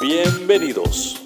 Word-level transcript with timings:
Bienvenidos. 0.00 1.22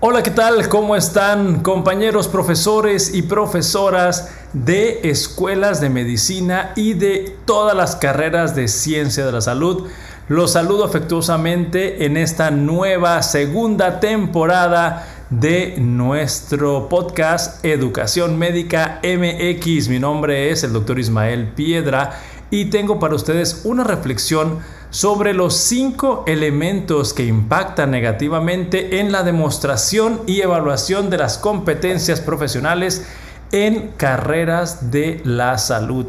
Hola, 0.00 0.22
¿qué 0.22 0.30
tal? 0.30 0.70
¿Cómo 0.70 0.96
están 0.96 1.60
compañeros 1.60 2.28
profesores 2.28 3.14
y 3.14 3.22
profesoras 3.22 4.30
de 4.54 5.10
escuelas 5.10 5.82
de 5.82 5.90
medicina 5.90 6.72
y 6.76 6.94
de 6.94 7.36
todas 7.44 7.76
las 7.76 7.96
carreras 7.96 8.56
de 8.56 8.68
ciencia 8.68 9.26
de 9.26 9.32
la 9.32 9.42
salud? 9.42 9.86
Los 10.28 10.52
saludo 10.52 10.84
afectuosamente 10.84 12.06
en 12.06 12.16
esta 12.16 12.50
nueva 12.50 13.22
segunda 13.22 14.00
temporada 14.00 15.06
de 15.28 15.74
nuestro 15.78 16.88
podcast 16.88 17.62
Educación 17.64 18.38
Médica 18.38 19.00
MX. 19.02 19.88
Mi 19.88 19.98
nombre 19.98 20.50
es 20.50 20.64
el 20.64 20.72
doctor 20.72 20.98
Ismael 20.98 21.48
Piedra 21.48 22.18
y 22.50 22.66
tengo 22.66 22.98
para 22.98 23.14
ustedes 23.14 23.62
una 23.64 23.84
reflexión 23.84 24.60
sobre 24.94 25.34
los 25.34 25.56
cinco 25.56 26.22
elementos 26.24 27.14
que 27.14 27.26
impactan 27.26 27.90
negativamente 27.90 29.00
en 29.00 29.10
la 29.10 29.24
demostración 29.24 30.20
y 30.28 30.40
evaluación 30.40 31.10
de 31.10 31.18
las 31.18 31.36
competencias 31.36 32.20
profesionales 32.20 33.04
en 33.50 33.88
carreras 33.96 34.92
de 34.92 35.20
la 35.24 35.58
salud. 35.58 36.06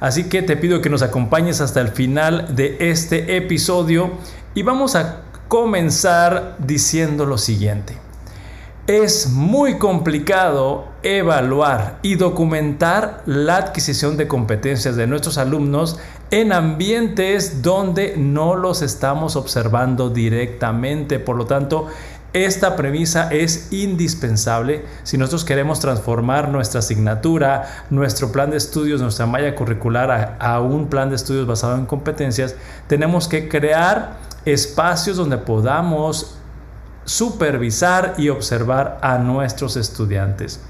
Así 0.00 0.24
que 0.24 0.42
te 0.42 0.56
pido 0.56 0.82
que 0.82 0.90
nos 0.90 1.02
acompañes 1.02 1.60
hasta 1.60 1.80
el 1.80 1.90
final 1.90 2.56
de 2.56 2.76
este 2.80 3.36
episodio 3.36 4.10
y 4.52 4.64
vamos 4.64 4.96
a 4.96 5.20
comenzar 5.46 6.56
diciendo 6.58 7.26
lo 7.26 7.38
siguiente. 7.38 8.03
Es 8.86 9.30
muy 9.30 9.78
complicado 9.78 10.88
evaluar 11.02 12.00
y 12.02 12.16
documentar 12.16 13.22
la 13.24 13.56
adquisición 13.56 14.18
de 14.18 14.28
competencias 14.28 14.94
de 14.94 15.06
nuestros 15.06 15.38
alumnos 15.38 15.98
en 16.30 16.52
ambientes 16.52 17.62
donde 17.62 18.14
no 18.18 18.56
los 18.56 18.82
estamos 18.82 19.36
observando 19.36 20.10
directamente. 20.10 21.18
Por 21.18 21.36
lo 21.36 21.46
tanto, 21.46 21.86
esta 22.34 22.76
premisa 22.76 23.32
es 23.32 23.72
indispensable 23.72 24.84
si 25.02 25.16
nosotros 25.16 25.46
queremos 25.46 25.80
transformar 25.80 26.50
nuestra 26.50 26.80
asignatura, 26.80 27.86
nuestro 27.88 28.32
plan 28.32 28.50
de 28.50 28.58
estudios, 28.58 29.00
nuestra 29.00 29.24
malla 29.24 29.54
curricular 29.54 30.10
a, 30.10 30.36
a, 30.38 30.60
un 30.60 30.88
plan 30.88 31.08
de 31.08 31.16
estudios 31.16 31.46
basado 31.46 31.76
en 31.76 31.86
competencias. 31.86 32.54
Tenemos 32.86 33.28
que 33.28 33.48
crear 33.48 34.18
espacios 34.44 35.16
donde 35.16 35.38
podamos 35.38 36.36
supervisar 37.04 38.14
y 38.16 38.28
observar 38.28 38.98
a 39.02 39.18
nuestros 39.18 39.76
estudiantes. 39.76 40.60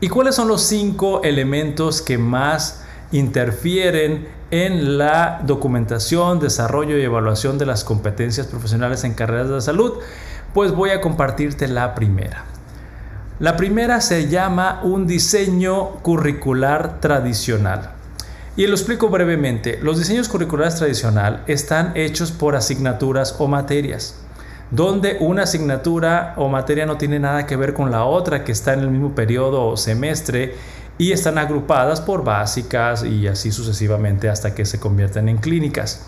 ¿Y 0.00 0.08
cuáles 0.08 0.34
son 0.34 0.48
los 0.48 0.62
cinco 0.62 1.22
elementos 1.22 2.00
que 2.00 2.16
más 2.16 2.84
interfieren 3.12 4.28
en 4.50 4.96
la 4.96 5.42
documentación, 5.44 6.40
desarrollo 6.40 6.96
y 6.96 7.02
evaluación 7.02 7.58
de 7.58 7.66
las 7.66 7.84
competencias 7.84 8.46
profesionales 8.46 9.04
en 9.04 9.14
carreras 9.14 9.50
de 9.50 9.60
salud? 9.60 9.98
Pues 10.54 10.72
voy 10.72 10.90
a 10.90 11.00
compartirte 11.00 11.68
la 11.68 11.94
primera. 11.94 12.44
La 13.40 13.56
primera 13.56 14.00
se 14.00 14.28
llama 14.28 14.80
un 14.82 15.06
diseño 15.06 15.96
curricular 16.02 17.00
tradicional. 17.00 17.92
Y 18.56 18.66
lo 18.66 18.74
explico 18.74 19.08
brevemente. 19.08 19.78
Los 19.82 19.98
diseños 19.98 20.28
curriculares 20.28 20.76
tradicional 20.76 21.44
están 21.46 21.92
hechos 21.94 22.32
por 22.32 22.56
asignaturas 22.56 23.36
o 23.38 23.46
materias 23.48 24.16
donde 24.70 25.16
una 25.20 25.42
asignatura 25.42 26.34
o 26.36 26.48
materia 26.48 26.86
no 26.86 26.96
tiene 26.96 27.18
nada 27.18 27.46
que 27.46 27.56
ver 27.56 27.74
con 27.74 27.90
la 27.90 28.04
otra 28.04 28.44
que 28.44 28.52
está 28.52 28.72
en 28.72 28.80
el 28.80 28.90
mismo 28.90 29.14
periodo 29.14 29.66
o 29.66 29.76
semestre 29.76 30.54
y 30.96 31.12
están 31.12 31.38
agrupadas 31.38 32.00
por 32.00 32.24
básicas 32.24 33.04
y 33.04 33.26
así 33.26 33.50
sucesivamente 33.50 34.28
hasta 34.28 34.54
que 34.54 34.64
se 34.64 34.78
convierten 34.78 35.28
en 35.28 35.38
clínicas. 35.38 36.06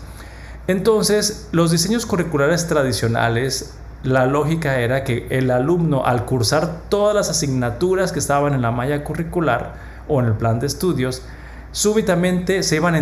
Entonces, 0.67 1.49
los 1.51 1.71
diseños 1.71 2.05
curriculares 2.05 2.67
tradicionales, 2.67 3.73
la 4.03 4.27
lógica 4.27 4.79
era 4.79 5.03
que 5.03 5.27
el 5.29 5.51
alumno 5.51 6.05
al 6.05 6.25
cursar 6.25 6.83
todas 6.89 7.15
las 7.15 7.29
asignaturas 7.29 8.11
que 8.11 8.19
estaban 8.19 8.53
en 8.53 8.61
la 8.61 8.71
malla 8.71 9.03
curricular 9.03 9.73
o 10.07 10.21
en 10.21 10.27
el 10.27 10.33
plan 10.33 10.59
de 10.59 10.67
estudios, 10.67 11.23
súbitamente 11.71 12.63
se 12.63 12.77
iban 12.77 12.95
a 12.95 12.99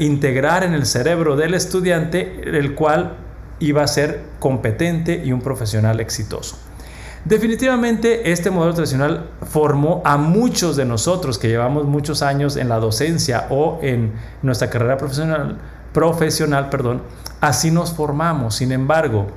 integrar 0.00 0.64
en 0.64 0.74
el 0.74 0.86
cerebro 0.86 1.36
del 1.36 1.54
estudiante, 1.54 2.40
el 2.46 2.74
cual 2.74 3.18
iba 3.66 3.82
a 3.82 3.86
ser 3.86 4.22
competente 4.38 5.22
y 5.24 5.32
un 5.32 5.40
profesional 5.40 6.00
exitoso. 6.00 6.56
Definitivamente 7.24 8.32
este 8.32 8.50
modelo 8.50 8.74
tradicional 8.74 9.30
formó 9.50 10.02
a 10.04 10.18
muchos 10.18 10.76
de 10.76 10.84
nosotros 10.84 11.38
que 11.38 11.48
llevamos 11.48 11.86
muchos 11.86 12.20
años 12.20 12.56
en 12.56 12.68
la 12.68 12.78
docencia 12.78 13.46
o 13.48 13.78
en 13.80 14.12
nuestra 14.42 14.68
carrera 14.68 14.98
profesional, 14.98 15.56
profesional, 15.94 16.68
perdón, 16.68 17.02
así 17.40 17.70
nos 17.70 17.94
formamos. 17.94 18.56
Sin 18.56 18.72
embargo, 18.72 19.28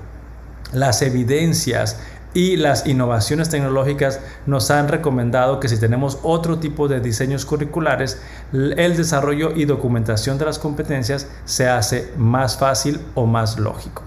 las 0.74 1.02
evidencias 1.02 1.98
y 2.34 2.58
las 2.58 2.86
innovaciones 2.88 3.50
tecnológicas 3.50 4.20
nos 4.46 4.70
han 4.70 4.90
recomendado 4.90 5.62
que 5.62 5.70
si 5.70 5.80
tenemos 5.80 6.20
otro 6.24 6.60
tipo 6.60 6.90
de 6.90 7.00
diseños 7.00 7.46
curriculares, 7.46 8.22
el 8.52 8.98
desarrollo 8.98 9.54
y 9.56 9.64
documentación 9.64 10.38
de 10.38 10.46
las 10.46 10.60
competencias 10.60 11.28
se 11.46 11.70
hace 11.70 12.12
más 12.18 12.58
fácil 12.58 13.00
o 13.16 13.26
más 13.26 13.58
lógico. 13.58 14.07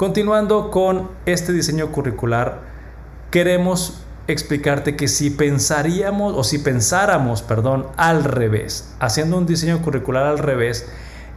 Continuando 0.00 0.70
con 0.70 1.10
este 1.26 1.52
diseño 1.52 1.92
curricular, 1.92 2.60
queremos 3.30 4.02
explicarte 4.28 4.96
que 4.96 5.08
si 5.08 5.28
pensaríamos 5.28 6.32
o 6.34 6.42
si 6.42 6.56
pensáramos, 6.58 7.42
perdón, 7.42 7.86
al 7.98 8.24
revés, 8.24 8.94
haciendo 8.98 9.36
un 9.36 9.44
diseño 9.44 9.82
curricular 9.82 10.24
al 10.24 10.38
revés, 10.38 10.88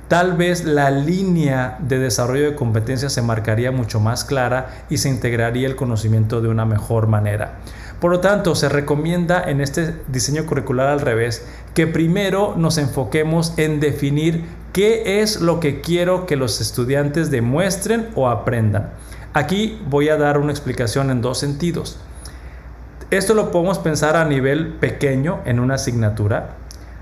tal 0.08 0.38
vez 0.38 0.64
la 0.64 0.92
línea 0.92 1.76
de 1.82 2.00
desarrollo 2.00 2.52
de 2.52 2.56
competencias 2.56 3.12
se 3.12 3.22
marcaría 3.22 3.74
mucho 3.74 4.00
más 4.00 4.24
clara 4.24 4.86
y 4.90 4.96
se 4.96 5.10
integraría 5.10 5.68
el 5.68 5.76
conocimiento 5.76 6.40
de 6.40 6.48
una 6.48 6.64
mejor 6.64 7.08
manera. 7.08 7.60
Por 8.04 8.12
lo 8.12 8.20
tanto, 8.20 8.54
se 8.54 8.68
recomienda 8.68 9.42
en 9.42 9.62
este 9.62 9.96
diseño 10.10 10.46
curricular 10.46 10.90
al 10.90 11.00
revés 11.00 11.48
que 11.74 11.88
primero 11.88 12.54
nos 12.58 12.78
enfoquemos 12.78 13.54
en 13.56 13.80
definir 13.80 14.44
qué 14.74 15.22
es 15.22 15.40
lo 15.40 15.62
que 15.62 15.80
quiero 15.80 16.26
que 16.26 16.36
los 16.36 16.60
estudiantes 16.60 17.32
demuestren 17.32 18.10
o 18.16 18.28
aprendan. 18.28 18.90
Aquí 19.32 19.82
voy 19.88 20.10
a 20.10 20.18
dar 20.18 20.38
una 20.38 20.52
explicación 20.52 21.12
en 21.12 21.22
dos 21.22 21.38
sentidos. 21.38 21.98
Esto 23.10 23.36
lo 23.36 23.52
podemos 23.52 23.80
pensar 23.80 24.18
a 24.18 24.26
nivel 24.26 24.74
pequeño 24.74 25.40
en 25.46 25.62
una 25.62 25.76
asignatura, 25.76 26.58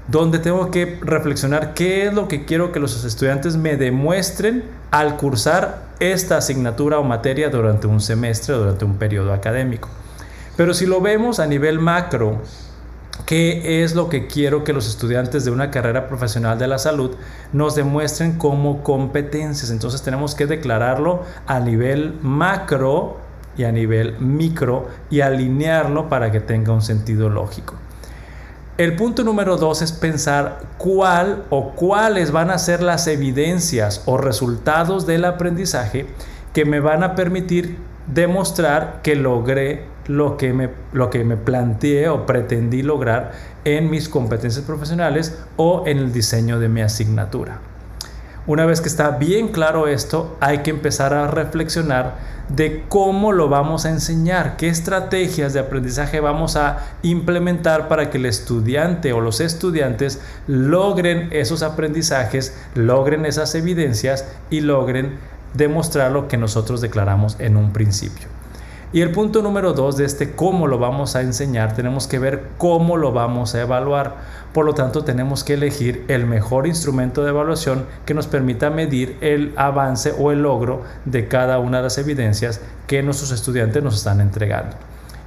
donde 0.08 0.38
tengo 0.38 0.70
que 0.70 1.00
reflexionar 1.02 1.74
qué 1.74 2.06
es 2.06 2.14
lo 2.14 2.28
que 2.28 2.46
quiero 2.46 2.72
que 2.72 2.80
los 2.80 3.04
estudiantes 3.04 3.58
me 3.58 3.76
demuestren 3.76 4.66
al 4.92 5.18
cursar 5.18 5.82
esta 6.00 6.38
asignatura 6.38 7.00
o 7.00 7.04
materia 7.04 7.50
durante 7.50 7.88
un 7.88 8.02
semestre 8.02 8.54
durante 8.54 8.86
un 8.86 8.98
periodo 8.98 9.34
académico. 9.34 9.90
Pero 10.58 10.74
si 10.74 10.86
lo 10.86 11.02
vemos 11.02 11.40
a 11.40 11.48
nivel 11.48 11.80
macro, 11.80 12.42
¿qué 13.26 13.84
es 13.84 13.96
lo 13.96 14.10
que 14.10 14.28
quiero 14.28 14.64
que 14.64 14.74
los 14.74 14.88
estudiantes 14.88 15.46
de 15.46 15.52
una 15.52 15.72
carrera 15.72 16.08
profesional 16.08 16.60
de 16.60 16.68
la 16.68 16.78
salud 16.78 17.16
nos 17.54 17.76
demuestren 17.76 18.38
como 18.38 18.84
competencias? 18.84 19.72
Entonces 19.72 20.02
tenemos 20.02 20.36
que 20.36 20.48
declararlo 20.48 21.24
a 21.48 21.60
nivel 21.60 22.20
macro 22.22 23.18
y 23.58 23.64
a 23.64 23.72
nivel 23.72 24.18
micro 24.20 24.88
y 25.10 25.22
alinearlo 25.22 26.10
para 26.10 26.32
que 26.32 26.40
tenga 26.40 26.74
un 26.74 26.82
sentido 26.82 27.30
lógico. 27.30 27.76
El 28.78 28.96
punto 28.96 29.24
número 29.24 29.58
dos 29.58 29.82
es 29.82 29.92
pensar 29.92 30.62
cuál 30.78 31.44
o 31.50 31.72
cuáles 31.72 32.32
van 32.32 32.50
a 32.50 32.58
ser 32.58 32.82
las 32.82 33.06
evidencias 33.08 34.02
o 34.06 34.18
resultados 34.18 35.06
del 35.06 35.26
aprendizaje 35.26 36.08
que 36.54 36.66
me 36.66 36.80
van 36.80 37.04
a 37.04 37.14
permitir 37.14 37.78
demostrar 38.08 39.02
que 39.04 39.16
logré 39.16 39.86
lo 40.08 40.38
que 40.38 40.54
me, 40.54 40.70
lo 40.94 41.10
que 41.10 41.24
me 41.24 41.38
planteé 41.38 42.10
o 42.10 42.26
pretendí 42.26 42.82
lograr 42.82 43.32
en 43.66 43.90
mis 43.90 44.10
competencias 44.10 44.66
profesionales 44.66 45.38
o 45.58 45.84
en 45.86 45.98
el 45.98 46.12
diseño 46.14 46.60
de 46.60 46.70
mi 46.70 46.82
asignatura. 46.82 47.60
Una 48.48 48.66
vez 48.66 48.82
que 48.82 48.90
está 48.90 49.12
bien 49.12 49.50
claro 49.50 49.88
esto, 49.88 50.36
hay 50.40 50.60
que 50.60 50.72
empezar 50.72 51.14
a 51.14 51.28
reflexionar 51.28 52.16
de 52.50 52.84
cómo 52.90 53.32
lo 53.32 53.50
vamos 53.50 53.86
a 53.86 53.92
enseñar, 53.92 54.58
qué 54.58 54.68
estrategias 54.68 55.54
de 55.54 55.60
aprendizaje 55.60 56.20
vamos 56.20 56.56
a 56.56 56.80
implementar 57.04 57.88
para 57.88 58.10
que 58.10 58.18
el 58.18 58.26
estudiante 58.26 59.14
o 59.14 59.22
los 59.22 59.42
estudiantes 59.42 60.20
logren 60.48 61.30
esos 61.32 61.62
aprendizajes, 61.62 62.58
logren 62.74 63.28
esas 63.28 63.54
evidencias 63.54 64.28
y 64.50 64.62
logren 64.62 65.20
demostrar 65.54 66.12
lo 66.12 66.28
que 66.28 66.38
nosotros 66.38 66.82
declaramos 66.82 67.36
en 67.40 67.58
un 67.58 67.72
principio. 67.72 68.41
Y 68.94 69.00
el 69.00 69.12
punto 69.12 69.42
número 69.42 69.72
dos 69.72 69.96
de 69.96 70.04
este 70.04 70.32
cómo 70.32 70.68
lo 70.68 70.78
vamos 70.78 71.16
a 71.16 71.22
enseñar, 71.22 71.74
tenemos 71.74 72.08
que 72.08 72.20
ver 72.20 72.50
cómo 72.58 72.98
lo 72.98 73.14
vamos 73.14 73.56
a 73.56 73.62
evaluar. 73.62 74.18
Por 74.54 74.66
lo 74.66 74.74
tanto, 74.74 75.06
tenemos 75.06 75.46
que 75.46 75.54
elegir 75.54 76.04
el 76.10 76.26
mejor 76.26 76.68
instrumento 76.68 77.24
de 77.24 77.30
evaluación 77.30 77.86
que 78.06 78.14
nos 78.14 78.28
permita 78.28 78.70
medir 78.70 79.18
el 79.22 79.54
avance 79.56 80.14
o 80.20 80.34
el 80.34 80.42
logro 80.42 80.84
de 81.06 81.30
cada 81.30 81.60
una 81.60 81.78
de 81.78 81.84
las 81.84 81.98
evidencias 82.00 82.60
que 82.86 83.02
nuestros 83.02 83.32
estudiantes 83.32 83.82
nos 83.82 83.96
están 83.96 84.20
entregando. 84.20 84.76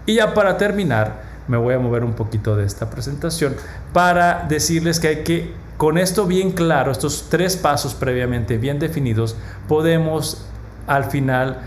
Y 0.04 0.16
ya 0.16 0.34
para 0.34 0.58
terminar, 0.58 1.22
me 1.48 1.56
voy 1.56 1.72
a 1.72 1.78
mover 1.78 2.04
un 2.04 2.12
poquito 2.12 2.56
de 2.56 2.66
esta 2.66 2.90
presentación 2.90 3.56
para 3.94 4.44
decirles 4.46 5.00
que 5.00 5.08
hay 5.08 5.24
que, 5.24 5.54
con 5.78 5.96
esto 5.96 6.26
bien 6.26 6.52
claro, 6.52 6.92
estos 6.92 7.28
tres 7.30 7.56
pasos 7.56 7.94
previamente 7.94 8.58
bien 8.58 8.78
definidos, 8.78 9.36
podemos 9.68 10.46
al 10.86 11.04
final 11.04 11.58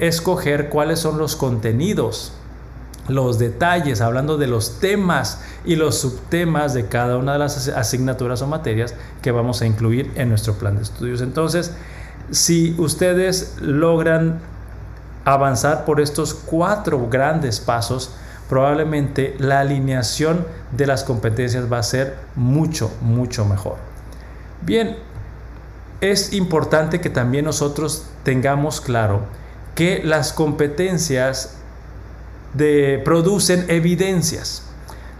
escoger 0.00 0.70
cuáles 0.70 0.98
son 0.98 1.18
los 1.18 1.36
contenidos, 1.36 2.32
los 3.08 3.38
detalles, 3.38 4.00
hablando 4.00 4.38
de 4.38 4.46
los 4.46 4.80
temas 4.80 5.42
y 5.64 5.76
los 5.76 5.98
subtemas 5.98 6.74
de 6.74 6.86
cada 6.86 7.16
una 7.18 7.34
de 7.34 7.38
las 7.38 7.68
asignaturas 7.68 8.40
o 8.42 8.46
materias 8.46 8.94
que 9.20 9.30
vamos 9.30 9.62
a 9.62 9.66
incluir 9.66 10.10
en 10.14 10.30
nuestro 10.30 10.54
plan 10.54 10.76
de 10.76 10.82
estudios. 10.82 11.20
Entonces, 11.20 11.72
si 12.30 12.74
ustedes 12.78 13.56
logran 13.60 14.40
avanzar 15.24 15.84
por 15.84 16.00
estos 16.00 16.34
cuatro 16.34 17.08
grandes 17.10 17.60
pasos, 17.60 18.12
probablemente 18.48 19.36
la 19.38 19.60
alineación 19.60 20.46
de 20.72 20.86
las 20.86 21.04
competencias 21.04 21.70
va 21.70 21.78
a 21.78 21.82
ser 21.82 22.16
mucho, 22.36 22.90
mucho 23.02 23.44
mejor. 23.44 23.76
Bien, 24.62 24.96
es 26.00 26.32
importante 26.32 27.00
que 27.00 27.10
también 27.10 27.44
nosotros 27.44 28.06
tengamos 28.24 28.80
claro 28.80 29.20
que 29.80 30.02
las 30.04 30.34
competencias 30.34 31.54
producen 33.02 33.64
evidencias. 33.68 34.64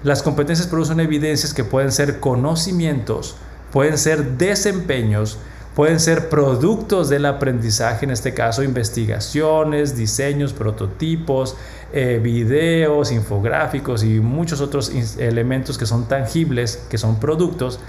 Las 0.03 0.23
competencias 0.23 0.69
producen 0.69 1.01
evidencias 1.01 1.55
que 1.55 1.65
pueden 1.65 1.91
ser 1.91 2.21
conocimientos, 2.21 3.37
pueden 3.73 3.97
ser 3.97 4.37
desempeños, 4.37 5.39
pueden 5.75 5.99
ser 5.99 6.29
productos 6.29 7.09
del 7.09 7.25
aprendizaje, 7.25 8.05
en 8.05 8.11
este 8.11 8.35
caso 8.35 8.63
investigaciones, 8.63 9.97
diseños, 9.97 10.53
prototipos, 10.53 11.57
eh, 11.95 12.21
videos, 12.23 13.13
infográficos 13.13 14.05
y 14.05 14.21
muchos 14.21 14.61
otros 14.61 14.93
elementos 15.19 15.79
que 15.79 15.87
son 15.87 16.07
tangibles, 16.07 16.85
que 16.91 16.99
son 16.99 17.19
productos 17.19 17.81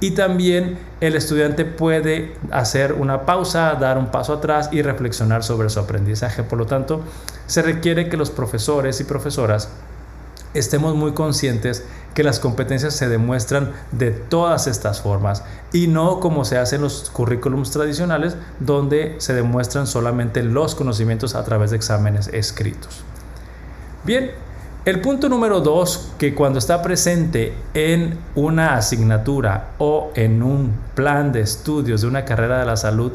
y 0.00 0.12
también 0.12 0.78
el 1.00 1.14
estudiante 1.14 1.64
puede 1.64 2.34
hacer 2.50 2.94
una 2.94 3.26
pausa, 3.26 3.74
dar 3.74 3.98
un 3.98 4.06
paso 4.06 4.32
atrás 4.32 4.70
y 4.72 4.82
reflexionar 4.82 5.44
sobre 5.44 5.68
su 5.68 5.78
aprendizaje. 5.78 6.42
Por 6.42 6.58
lo 6.58 6.66
tanto, 6.66 7.02
se 7.46 7.62
requiere 7.62 8.08
que 8.08 8.16
los 8.16 8.30
profesores 8.30 9.00
y 9.00 9.04
profesoras 9.04 9.68
estemos 10.54 10.96
muy 10.96 11.12
conscientes 11.12 11.84
que 12.14 12.24
las 12.24 12.40
competencias 12.40 12.94
se 12.94 13.08
demuestran 13.08 13.72
de 13.92 14.10
todas 14.10 14.66
estas 14.66 15.00
formas 15.00 15.44
y 15.72 15.86
no 15.86 16.18
como 16.18 16.44
se 16.44 16.58
hace 16.58 16.76
en 16.76 16.82
los 16.82 17.08
currículums 17.10 17.70
tradicionales 17.70 18.36
donde 18.58 19.14
se 19.18 19.32
demuestran 19.32 19.86
solamente 19.86 20.42
los 20.42 20.74
conocimientos 20.74 21.34
a 21.34 21.44
través 21.44 21.70
de 21.70 21.76
exámenes 21.76 22.28
escritos. 22.28 23.02
Bien, 24.04 24.32
el 24.86 25.00
punto 25.00 25.28
número 25.28 25.60
dos, 25.60 26.12
que 26.18 26.34
cuando 26.34 26.58
está 26.58 26.80
presente 26.80 27.54
en 27.74 28.18
una 28.34 28.76
asignatura 28.76 29.72
o 29.78 30.10
en 30.14 30.42
un 30.42 30.74
plan 30.94 31.32
de 31.32 31.42
estudios 31.42 32.00
de 32.00 32.06
una 32.06 32.24
carrera 32.24 32.60
de 32.60 32.64
la 32.64 32.76
salud, 32.76 33.12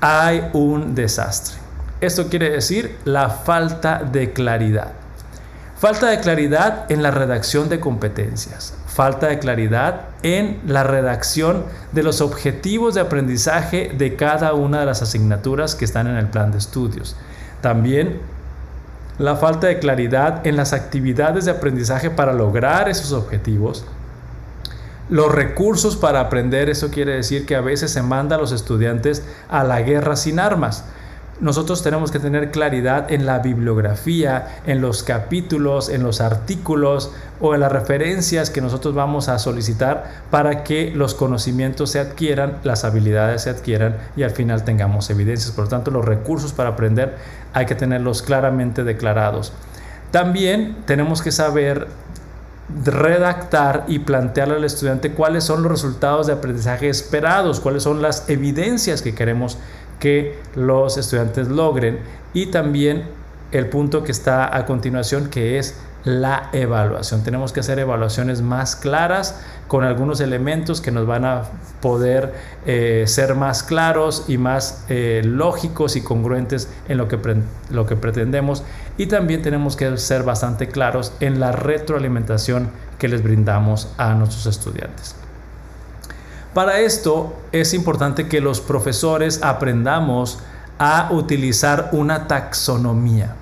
hay 0.00 0.48
un 0.52 0.94
desastre. 0.94 1.56
Esto 2.00 2.28
quiere 2.28 2.50
decir 2.50 2.96
la 3.04 3.28
falta 3.28 4.02
de 4.04 4.32
claridad. 4.32 4.92
Falta 5.78 6.10
de 6.10 6.20
claridad 6.20 6.86
en 6.92 7.02
la 7.02 7.10
redacción 7.10 7.68
de 7.68 7.80
competencias. 7.80 8.74
Falta 8.86 9.26
de 9.26 9.40
claridad 9.40 10.02
en 10.22 10.60
la 10.66 10.84
redacción 10.84 11.64
de 11.90 12.04
los 12.04 12.20
objetivos 12.20 12.94
de 12.94 13.00
aprendizaje 13.00 13.92
de 13.98 14.14
cada 14.14 14.54
una 14.54 14.78
de 14.78 14.86
las 14.86 15.02
asignaturas 15.02 15.74
que 15.74 15.84
están 15.84 16.06
en 16.06 16.16
el 16.16 16.28
plan 16.28 16.52
de 16.52 16.58
estudios. 16.58 17.16
También 17.62 18.20
la 19.18 19.36
falta 19.36 19.66
de 19.66 19.78
claridad 19.78 20.46
en 20.46 20.56
las 20.56 20.72
actividades 20.72 21.44
de 21.44 21.50
aprendizaje 21.50 22.10
para 22.10 22.32
lograr 22.32 22.88
esos 22.88 23.12
objetivos, 23.12 23.84
los 25.08 25.32
recursos 25.32 25.96
para 25.96 26.20
aprender, 26.20 26.70
eso 26.70 26.90
quiere 26.90 27.14
decir 27.14 27.44
que 27.44 27.56
a 27.56 27.60
veces 27.60 27.90
se 27.90 28.02
manda 28.02 28.36
a 28.36 28.38
los 28.38 28.52
estudiantes 28.52 29.22
a 29.48 29.64
la 29.64 29.82
guerra 29.82 30.16
sin 30.16 30.38
armas 30.38 30.84
nosotros 31.42 31.82
tenemos 31.82 32.12
que 32.12 32.20
tener 32.20 32.52
claridad 32.52 33.10
en 33.10 33.26
la 33.26 33.40
bibliografía, 33.40 34.60
en 34.64 34.80
los 34.80 35.02
capítulos, 35.02 35.88
en 35.88 36.04
los 36.04 36.20
artículos 36.20 37.10
o 37.40 37.52
en 37.52 37.60
las 37.60 37.72
referencias 37.72 38.48
que 38.48 38.60
nosotros 38.60 38.94
vamos 38.94 39.28
a 39.28 39.40
solicitar 39.40 40.22
para 40.30 40.62
que 40.62 40.92
los 40.94 41.14
conocimientos 41.14 41.90
se 41.90 41.98
adquieran, 41.98 42.58
las 42.62 42.84
habilidades 42.84 43.42
se 43.42 43.50
adquieran 43.50 43.96
y 44.14 44.22
al 44.22 44.30
final 44.30 44.62
tengamos 44.62 45.10
evidencias. 45.10 45.50
Por 45.50 45.64
lo 45.64 45.70
tanto, 45.70 45.90
los 45.90 46.04
recursos 46.04 46.52
para 46.52 46.70
aprender 46.70 47.16
hay 47.52 47.66
que 47.66 47.74
tenerlos 47.74 48.22
claramente 48.22 48.84
declarados. 48.84 49.52
También 50.12 50.76
tenemos 50.86 51.22
que 51.22 51.32
saber 51.32 51.88
redactar 52.84 53.84
y 53.88 53.98
plantearle 53.98 54.54
al 54.54 54.64
estudiante 54.64 55.12
cuáles 55.12 55.44
son 55.44 55.62
los 55.62 55.72
resultados 55.72 56.28
de 56.28 56.34
aprendizaje 56.34 56.88
esperados, 56.88 57.58
cuáles 57.58 57.82
son 57.82 58.00
las 58.00 58.28
evidencias 58.30 59.02
que 59.02 59.14
queremos 59.14 59.58
que 60.02 60.36
los 60.56 60.98
estudiantes 60.98 61.46
logren 61.46 62.00
y 62.34 62.46
también 62.46 63.04
el 63.52 63.68
punto 63.68 64.02
que 64.02 64.10
está 64.10 64.56
a 64.56 64.66
continuación 64.66 65.30
que 65.30 65.58
es 65.60 65.78
la 66.02 66.48
evaluación. 66.52 67.22
Tenemos 67.22 67.52
que 67.52 67.60
hacer 67.60 67.78
evaluaciones 67.78 68.42
más 68.42 68.74
claras 68.74 69.40
con 69.68 69.84
algunos 69.84 70.20
elementos 70.20 70.80
que 70.80 70.90
nos 70.90 71.06
van 71.06 71.24
a 71.24 71.42
poder 71.80 72.34
eh, 72.66 73.04
ser 73.06 73.36
más 73.36 73.62
claros 73.62 74.24
y 74.26 74.38
más 74.38 74.84
eh, 74.88 75.22
lógicos 75.24 75.94
y 75.94 76.02
congruentes 76.02 76.68
en 76.88 76.98
lo 76.98 77.06
que, 77.06 77.20
lo 77.70 77.86
que 77.86 77.94
pretendemos. 77.94 78.64
Y 78.98 79.06
también 79.06 79.40
tenemos 79.40 79.76
que 79.76 79.96
ser 79.98 80.24
bastante 80.24 80.66
claros 80.66 81.12
en 81.20 81.38
la 81.38 81.52
retroalimentación 81.52 82.70
que 82.98 83.06
les 83.06 83.22
brindamos 83.22 83.92
a 83.98 84.14
nuestros 84.14 84.46
estudiantes. 84.46 85.21
Para 86.54 86.80
esto 86.80 87.34
es 87.50 87.72
importante 87.72 88.28
que 88.28 88.42
los 88.42 88.60
profesores 88.60 89.42
aprendamos 89.42 90.38
a 90.78 91.08
utilizar 91.10 91.88
una 91.92 92.26
taxonomía. 92.26 93.36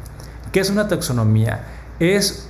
¿Qué 0.53 0.61
es 0.61 0.71
una 0.71 0.87
taxonomía? 0.87 1.65
Es 1.99 2.49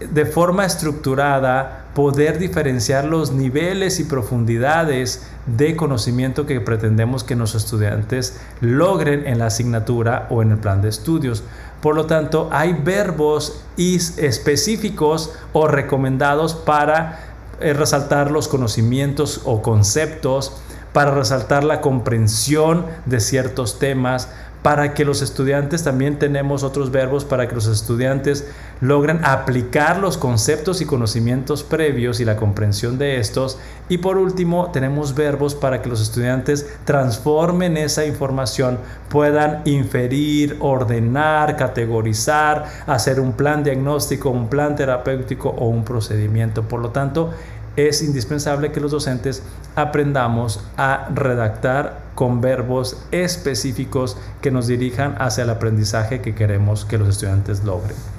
de 0.00 0.26
forma 0.26 0.66
estructurada 0.66 1.86
poder 1.94 2.38
diferenciar 2.38 3.04
los 3.04 3.32
niveles 3.32 4.00
y 4.00 4.04
profundidades 4.04 5.26
de 5.46 5.76
conocimiento 5.76 6.44
que 6.44 6.60
pretendemos 6.60 7.24
que 7.24 7.36
nuestros 7.36 7.64
estudiantes 7.64 8.38
logren 8.60 9.26
en 9.26 9.38
la 9.38 9.46
asignatura 9.46 10.26
o 10.30 10.42
en 10.42 10.50
el 10.52 10.58
plan 10.58 10.82
de 10.82 10.88
estudios. 10.88 11.44
Por 11.80 11.94
lo 11.94 12.06
tanto, 12.06 12.48
hay 12.52 12.72
verbos 12.72 13.62
específicos 13.76 15.32
o 15.52 15.68
recomendados 15.68 16.54
para 16.54 17.23
es 17.60 17.76
resaltar 17.76 18.30
los 18.30 18.48
conocimientos 18.48 19.42
o 19.44 19.62
conceptos, 19.62 20.52
para 20.92 21.10
resaltar 21.12 21.64
la 21.64 21.80
comprensión 21.80 22.86
de 23.04 23.18
ciertos 23.18 23.80
temas, 23.80 24.28
para 24.62 24.94
que 24.94 25.04
los 25.04 25.20
estudiantes 25.20 25.84
también 25.84 26.18
tenemos 26.18 26.62
otros 26.62 26.90
verbos 26.90 27.26
para 27.26 27.48
que 27.48 27.54
los 27.54 27.66
estudiantes 27.66 28.46
logren 28.84 29.24
aplicar 29.24 29.98
los 29.98 30.18
conceptos 30.18 30.82
y 30.82 30.84
conocimientos 30.84 31.62
previos 31.62 32.20
y 32.20 32.26
la 32.26 32.36
comprensión 32.36 32.98
de 32.98 33.18
estos. 33.18 33.58
Y 33.88 33.96
por 33.98 34.18
último, 34.18 34.70
tenemos 34.72 35.14
verbos 35.14 35.54
para 35.54 35.80
que 35.80 35.88
los 35.88 36.02
estudiantes 36.02 36.66
transformen 36.84 37.78
esa 37.78 38.04
información, 38.04 38.78
puedan 39.08 39.62
inferir, 39.64 40.58
ordenar, 40.60 41.56
categorizar, 41.56 42.66
hacer 42.86 43.20
un 43.20 43.32
plan 43.32 43.64
diagnóstico, 43.64 44.28
un 44.28 44.48
plan 44.48 44.76
terapéutico 44.76 45.48
o 45.48 45.68
un 45.68 45.82
procedimiento. 45.82 46.64
Por 46.64 46.80
lo 46.80 46.90
tanto, 46.90 47.30
es 47.76 48.02
indispensable 48.02 48.70
que 48.70 48.80
los 48.80 48.90
docentes 48.90 49.42
aprendamos 49.76 50.62
a 50.76 51.08
redactar 51.14 52.02
con 52.14 52.42
verbos 52.42 52.98
específicos 53.12 54.18
que 54.42 54.50
nos 54.50 54.66
dirijan 54.66 55.14
hacia 55.18 55.44
el 55.44 55.50
aprendizaje 55.50 56.20
que 56.20 56.34
queremos 56.34 56.84
que 56.84 56.98
los 56.98 57.08
estudiantes 57.08 57.64
logren. 57.64 58.13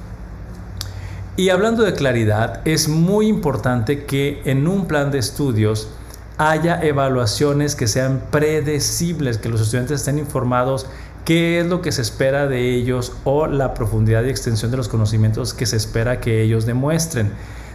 Y 1.38 1.50
hablando 1.50 1.84
de 1.84 1.94
claridad, 1.94 2.62
es 2.64 2.88
muy 2.88 3.28
importante 3.28 4.06
que 4.06 4.42
en 4.46 4.68
un 4.68 4.88
plan 4.88 5.12
de 5.12 5.20
estudios 5.20 5.90
haya 6.38 6.82
evaluaciones 6.82 7.76
que 7.76 7.88
sean 7.88 8.22
predecibles, 8.32 9.38
que 9.38 9.50
los 9.50 9.60
estudiantes 9.60 10.00
estén 10.00 10.18
informados 10.18 10.88
qué 11.26 11.60
es 11.60 11.66
lo 11.66 11.82
que 11.82 11.92
se 11.92 12.04
espera 12.04 12.48
de 12.48 12.74
ellos 12.74 13.14
o 13.26 13.48
la 13.48 13.74
profundidad 13.74 14.24
y 14.24 14.30
extensión 14.30 14.72
de 14.72 14.78
los 14.78 14.88
conocimientos 14.88 15.54
que 15.54 15.66
se 15.66 15.76
espera 15.76 16.22
que 16.22 16.42
ellos 16.42 16.66
demuestren. 16.66 17.32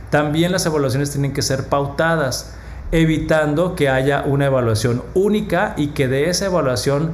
También 0.08 0.52
las 0.52 0.64
evaluaciones 0.64 1.10
tienen 1.10 1.34
que 1.34 1.42
ser 1.42 1.64
pautadas, 1.64 2.54
evitando 2.92 3.74
que 3.74 3.88
haya 3.88 4.22
una 4.22 4.46
evaluación 4.46 5.02
única 5.14 5.74
y 5.76 5.88
que 5.88 6.08
de 6.08 6.30
esa 6.30 6.46
evaluación 6.46 7.12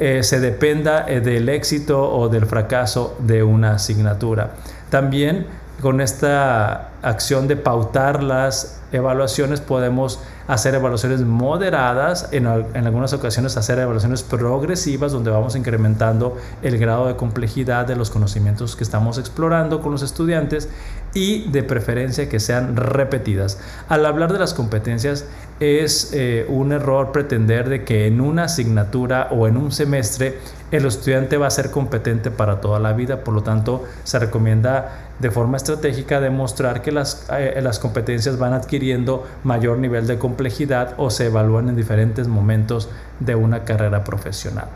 eh, 0.00 0.22
se 0.24 0.40
dependa 0.40 1.06
eh, 1.06 1.20
del 1.20 1.48
éxito 1.48 2.10
o 2.10 2.28
del 2.28 2.46
fracaso 2.46 3.16
de 3.20 3.42
una 3.42 3.74
asignatura. 3.74 4.54
También 4.90 5.46
con 5.84 6.00
esta 6.00 6.92
acción 7.02 7.46
de 7.46 7.58
pautar 7.58 8.22
las 8.22 8.80
evaluaciones 8.90 9.60
podemos 9.60 10.18
hacer 10.48 10.74
evaluaciones 10.74 11.20
moderadas, 11.20 12.30
en, 12.32 12.46
algunas 12.46 13.12
ocasiones 13.12 13.58
hacer 13.58 13.78
evaluaciones 13.78 14.22
progresivas 14.22 15.12
donde 15.12 15.30
vamos 15.30 15.56
incrementando 15.56 16.38
el 16.62 16.78
grado 16.78 17.06
de 17.06 17.16
complejidad 17.16 17.86
de 17.86 17.96
los 17.96 18.08
conocimientos 18.08 18.76
que 18.76 18.82
estamos 18.82 19.18
explorando 19.18 19.82
con 19.82 19.92
los 19.92 20.00
estudiantes 20.00 20.70
y 21.14 21.48
de 21.50 21.62
preferencia 21.62 22.28
que 22.28 22.40
sean 22.40 22.76
repetidas. 22.76 23.58
Al 23.88 24.04
hablar 24.04 24.32
de 24.32 24.38
las 24.40 24.52
competencias 24.52 25.24
es 25.60 26.10
eh, 26.12 26.44
un 26.48 26.72
error 26.72 27.12
pretender 27.12 27.68
de 27.68 27.84
que 27.84 28.06
en 28.06 28.20
una 28.20 28.44
asignatura 28.44 29.28
o 29.30 29.46
en 29.46 29.56
un 29.56 29.70
semestre 29.70 30.38
el 30.72 30.84
estudiante 30.84 31.36
va 31.36 31.46
a 31.46 31.50
ser 31.50 31.70
competente 31.70 32.32
para 32.32 32.60
toda 32.60 32.80
la 32.80 32.92
vida, 32.92 33.22
por 33.22 33.32
lo 33.32 33.44
tanto 33.44 33.84
se 34.02 34.18
recomienda 34.18 35.10
de 35.20 35.30
forma 35.30 35.56
estratégica 35.56 36.20
demostrar 36.20 36.82
que 36.82 36.90
las, 36.90 37.28
eh, 37.32 37.60
las 37.62 37.78
competencias 37.78 38.36
van 38.36 38.52
adquiriendo 38.52 39.24
mayor 39.44 39.78
nivel 39.78 40.08
de 40.08 40.18
complejidad 40.18 40.94
o 40.96 41.10
se 41.10 41.26
evalúan 41.26 41.68
en 41.68 41.76
diferentes 41.76 42.26
momentos 42.26 42.88
de 43.20 43.36
una 43.36 43.62
carrera 43.64 44.02
profesional. 44.02 44.66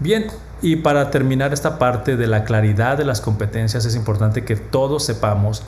Bien, 0.00 0.26
y 0.60 0.76
para 0.76 1.10
terminar 1.10 1.52
esta 1.52 1.78
parte 1.78 2.16
de 2.16 2.26
la 2.26 2.44
claridad 2.44 2.98
de 2.98 3.04
las 3.04 3.20
competencias 3.20 3.84
es 3.84 3.94
importante 3.94 4.44
que 4.44 4.56
todos 4.56 5.04
sepamos 5.04 5.62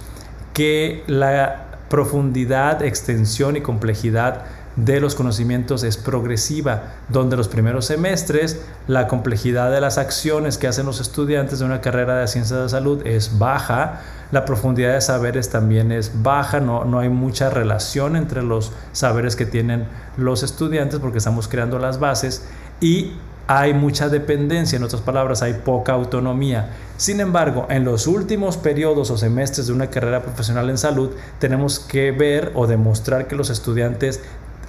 que 0.52 1.04
la 1.06 1.66
profundidad, 1.88 2.83
extensión 2.83 3.56
y 3.56 3.61
complejidad 3.61 4.45
de 4.75 5.00
los 5.00 5.14
conocimientos 5.14 5.85
es 5.85 5.97
progresiva, 5.97 6.95
donde 7.09 7.37
los 7.37 7.49
primeros 7.49 7.87
semestres 7.87 8.61
la 8.88 9.09
complejidad 9.09 9.71
de 9.71 9.80
las 9.80 9.97
acciones 9.97 10.59
que 10.59 10.66
hacen 10.66 10.87
los 10.87 11.00
estudiantes 11.00 11.61
de 11.61 11.64
una 11.64 11.80
carrera 11.80 12.18
de 12.18 12.28
ciencias 12.28 12.62
de 12.62 12.68
salud 12.68 13.06
es 13.06 13.38
baja, 13.38 14.00
la 14.33 14.45
profundidad 14.45 14.95
de 14.95 15.00
saberes 15.00 15.49
también 15.49 15.92
es 15.92 16.23
baja, 16.23 16.61
no, 16.61 16.85
no 16.85 16.99
hay 16.99 17.09
mucha 17.09 17.49
relación 17.49 18.16
entre 18.16 18.42
los 18.42 18.73
saberes 18.92 19.37
que 19.37 19.47
tienen 19.47 19.87
los 20.16 20.42
estudiantes 20.42 21.00
porque 21.00 21.18
estamos 21.18 21.49
creando 21.49 21.78
las 21.78 21.99
bases 21.99 22.45
y 22.80 23.12
hay 23.47 23.75
mucha 23.75 24.09
dependencia, 24.09 24.76
en 24.76 24.83
otras 24.83 25.03
palabras, 25.03 25.43
hay 25.43 25.55
poca 25.55 25.93
autonomía. 25.93 26.71
Sin 26.97 27.21
embargo, 27.21 27.67
en 27.71 27.85
los 27.85 28.07
últimos 28.07 28.57
periodos 28.57 29.11
o 29.11 29.19
semestres 29.19 29.69
de 29.69 29.73
una 29.73 29.88
carrera 29.88 30.23
profesional 30.23 30.69
en 30.71 30.79
salud, 30.79 31.11
tenemos 31.38 31.79
que 31.79 32.11
ver 32.11 32.53
o 32.55 32.67
demostrar 32.67 33.29
que 33.29 33.37
los 33.37 33.50
estudiantes 33.50 34.21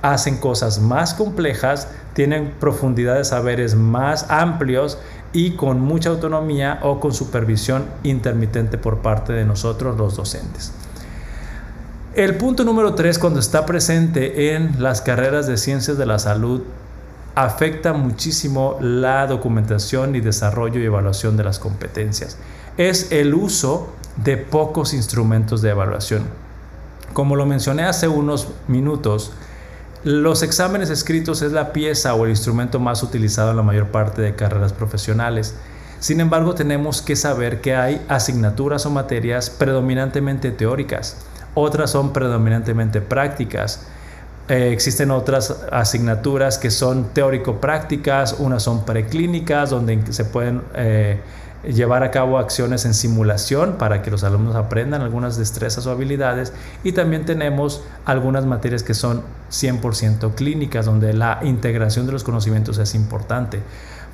hacen 0.02 0.38
cosas 0.38 0.80
más 0.80 1.14
complejas, 1.14 1.88
tienen 2.14 2.54
profundidad 2.60 3.16
de 3.16 3.26
saberes 3.26 3.76
más 3.76 4.30
amplios 4.30 5.00
y 5.34 5.52
con 5.52 5.82
mucha 5.82 6.10
autonomía 6.10 6.80
o 6.84 7.00
con 7.00 7.14
supervisión 7.14 7.86
intermitente 8.04 8.78
por 8.78 9.00
parte 9.00 9.34
de 9.34 9.46
nosotros 9.46 9.98
los 9.98 10.16
docentes. 10.16 10.72
El 12.14 12.36
punto 12.36 12.64
número 12.64 12.96
tres, 12.96 13.20
cuando 13.20 13.40
está 13.40 13.66
presente 13.66 14.56
en 14.56 14.82
las 14.82 15.02
carreras 15.02 15.46
de 15.46 15.58
ciencias 15.58 15.98
de 15.98 16.06
la 16.06 16.18
salud, 16.18 16.64
afecta 17.38 17.94
muchísimo 17.94 18.78
la 18.82 19.28
documentación 19.28 20.16
y 20.16 20.22
desarrollo 20.22 20.80
y 20.80 20.86
evaluación 20.86 21.38
de 21.38 21.44
las 21.44 21.60
competencias. 21.60 22.36
Es 22.78 23.12
el 23.12 23.36
uso 23.36 23.94
de 24.16 24.38
pocos 24.38 24.92
instrumentos 24.96 25.62
de 25.62 25.70
evaluación. 25.70 26.24
Como 27.14 27.36
lo 27.36 27.46
mencioné 27.46 27.84
hace 27.84 28.08
unos 28.08 28.48
minutos, 28.68 29.34
los 30.04 30.42
exámenes 30.42 30.90
escritos 30.90 31.44
es 31.44 31.52
la 31.52 31.74
pieza 31.74 32.16
o 32.16 32.26
el 32.26 32.32
instrumento 32.32 32.80
más 32.80 33.04
utilizado 33.04 33.52
en 33.52 33.58
la 33.58 33.64
mayor 33.64 33.90
parte 33.90 34.24
de 34.24 34.34
carreras 34.34 34.74
profesionales. 34.74 35.54
Sin 36.00 36.22
embargo, 36.22 36.56
tenemos 36.56 37.04
que 37.04 37.16
saber 37.16 37.62
que 37.62 37.76
hay 37.76 38.04
asignaturas 38.10 38.88
o 38.88 38.90
materias 38.90 39.52
predominantemente 39.52 40.50
teóricas, 40.50 41.18
otras 41.54 41.92
son 41.92 42.14
predominantemente 42.14 43.00
prácticas. 43.00 43.86
Eh, 44.50 44.72
existen 44.72 45.12
otras 45.12 45.66
asignaturas 45.72 46.58
que 46.58 46.72
son 46.72 47.10
teórico-prácticas, 47.14 48.38
unas 48.40 48.64
son 48.64 48.86
preclínicas, 48.86 49.70
donde 49.70 50.02
se 50.14 50.24
pueden 50.24 50.62
eh, 50.74 51.20
llevar 51.68 52.04
a 52.04 52.12
cabo 52.12 52.38
acciones 52.38 52.86
en 52.86 52.94
simulación 52.94 53.78
para 53.78 54.02
que 54.02 54.10
los 54.10 54.24
alumnos 54.24 54.56
aprendan 54.56 55.02
algunas 55.02 55.38
destrezas 55.38 55.86
o 55.86 55.92
habilidades 55.92 56.54
y 56.84 56.94
también 56.94 57.26
tenemos 57.26 57.84
algunas 58.06 58.46
materias 58.46 58.84
que 58.84 58.94
son 58.94 59.22
100% 59.52 60.36
clínicas 60.36 60.86
donde 60.86 61.12
la 61.14 61.40
integración 61.44 62.06
de 62.06 62.14
los 62.14 62.24
conocimientos 62.24 62.78
es 62.78 62.96
importante. 62.96 63.60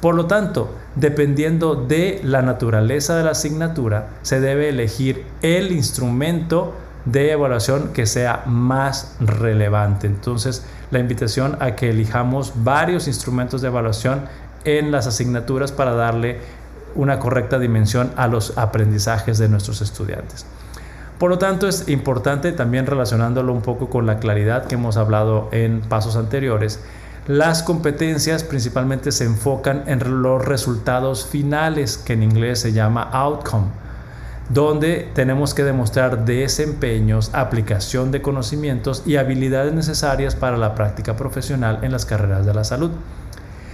Por 0.02 0.16
lo 0.16 0.26
tanto, 0.26 0.74
dependiendo 0.96 1.76
de 1.76 2.22
la 2.24 2.42
naturaleza 2.42 3.16
de 3.16 3.24
la 3.24 3.32
asignatura, 3.32 4.10
se 4.22 4.40
debe 4.40 4.70
elegir 4.70 5.26
el 5.42 5.72
instrumento 5.72 6.74
de 7.06 7.32
evaluación 7.32 7.90
que 7.94 8.06
sea 8.06 8.44
más 8.46 9.16
relevante. 9.20 10.08
Entonces, 10.08 10.66
la 10.92 11.00
invitación 11.00 11.58
a 11.60 11.76
que 11.76 11.90
elijamos 11.90 12.54
varios 12.64 13.08
instrumentos 13.08 13.62
de 13.62 13.68
evaluación 13.68 14.22
en 14.66 14.92
las 14.92 15.08
asignaturas 15.08 15.72
para 15.72 15.94
darle 15.94 16.40
una 16.96 17.20
correcta 17.20 17.60
dimensión 17.60 18.12
a 18.16 18.28
los 18.28 18.58
aprendizajes 18.58 19.38
de 19.38 19.50
nuestros 19.50 19.82
estudiantes. 19.82 20.46
Por 21.18 21.30
lo 21.30 21.38
tanto, 21.38 21.68
es 21.68 21.88
importante 21.90 22.52
también 22.52 22.86
relacionándolo 22.86 23.54
un 23.54 23.62
poco 23.62 23.90
con 23.90 24.06
la 24.06 24.20
claridad 24.20 24.66
que 24.66 24.76
hemos 24.76 24.98
hablado 24.98 25.50
en 25.52 25.82
pasos 25.82 26.16
anteriores, 26.16 26.80
las 27.28 27.64
competencias 27.64 28.44
principalmente 28.44 29.14
se 29.14 29.24
enfocan 29.24 29.84
en 29.88 30.22
los 30.22 30.44
resultados 30.44 31.26
finales, 31.26 31.98
que 31.98 32.14
en 32.14 32.24
inglés 32.24 32.60
se 32.60 32.74
llama 32.74 33.04
outcome, 33.14 33.68
donde 34.54 35.10
tenemos 35.14 35.54
que 35.54 35.64
demostrar 35.64 36.26
desempeños, 36.26 37.32
aplicación 37.34 38.12
de 38.12 38.22
conocimientos 38.22 39.04
y 39.06 39.16
habilidades 39.16 39.74
necesarias 39.74 40.36
para 40.36 40.58
la 40.58 40.76
práctica 40.76 41.16
profesional 41.16 41.80
en 41.82 41.92
las 41.92 42.06
carreras 42.06 42.46
de 42.46 42.54
la 42.54 42.64
salud. 42.64 42.92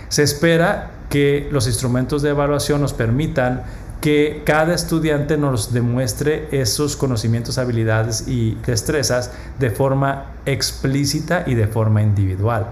Se 0.08 0.24
espera 0.24 0.92
que 1.10 1.50
los 1.52 1.68
instrumentos 1.68 2.22
de 2.22 2.30
evaluación 2.30 2.82
nos 2.82 2.94
permitan 2.94 3.64
que 4.02 4.44
cada 4.46 4.74
estudiante 4.74 5.38
nos 5.38 5.74
demuestre 5.74 6.48
esos 6.52 6.96
conocimientos, 6.96 7.58
habilidades 7.58 8.28
y 8.28 8.56
destrezas 8.66 9.32
de 9.60 9.72
forma 9.72 10.26
explícita 10.46 11.44
y 11.46 11.56
de 11.56 11.68
forma 11.68 12.02
individual. 12.02 12.68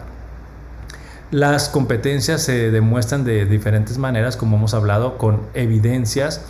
Las 1.31 1.67
competencias 1.67 2.41
se 2.41 2.71
demuestran 2.71 3.25
de 3.25 3.45
diferentes 3.45 3.97
maneras, 3.97 4.37
como 4.37 4.55
hemos 4.55 4.73
hablado, 4.73 5.17
con 5.17 5.41
evidencias 5.53 6.41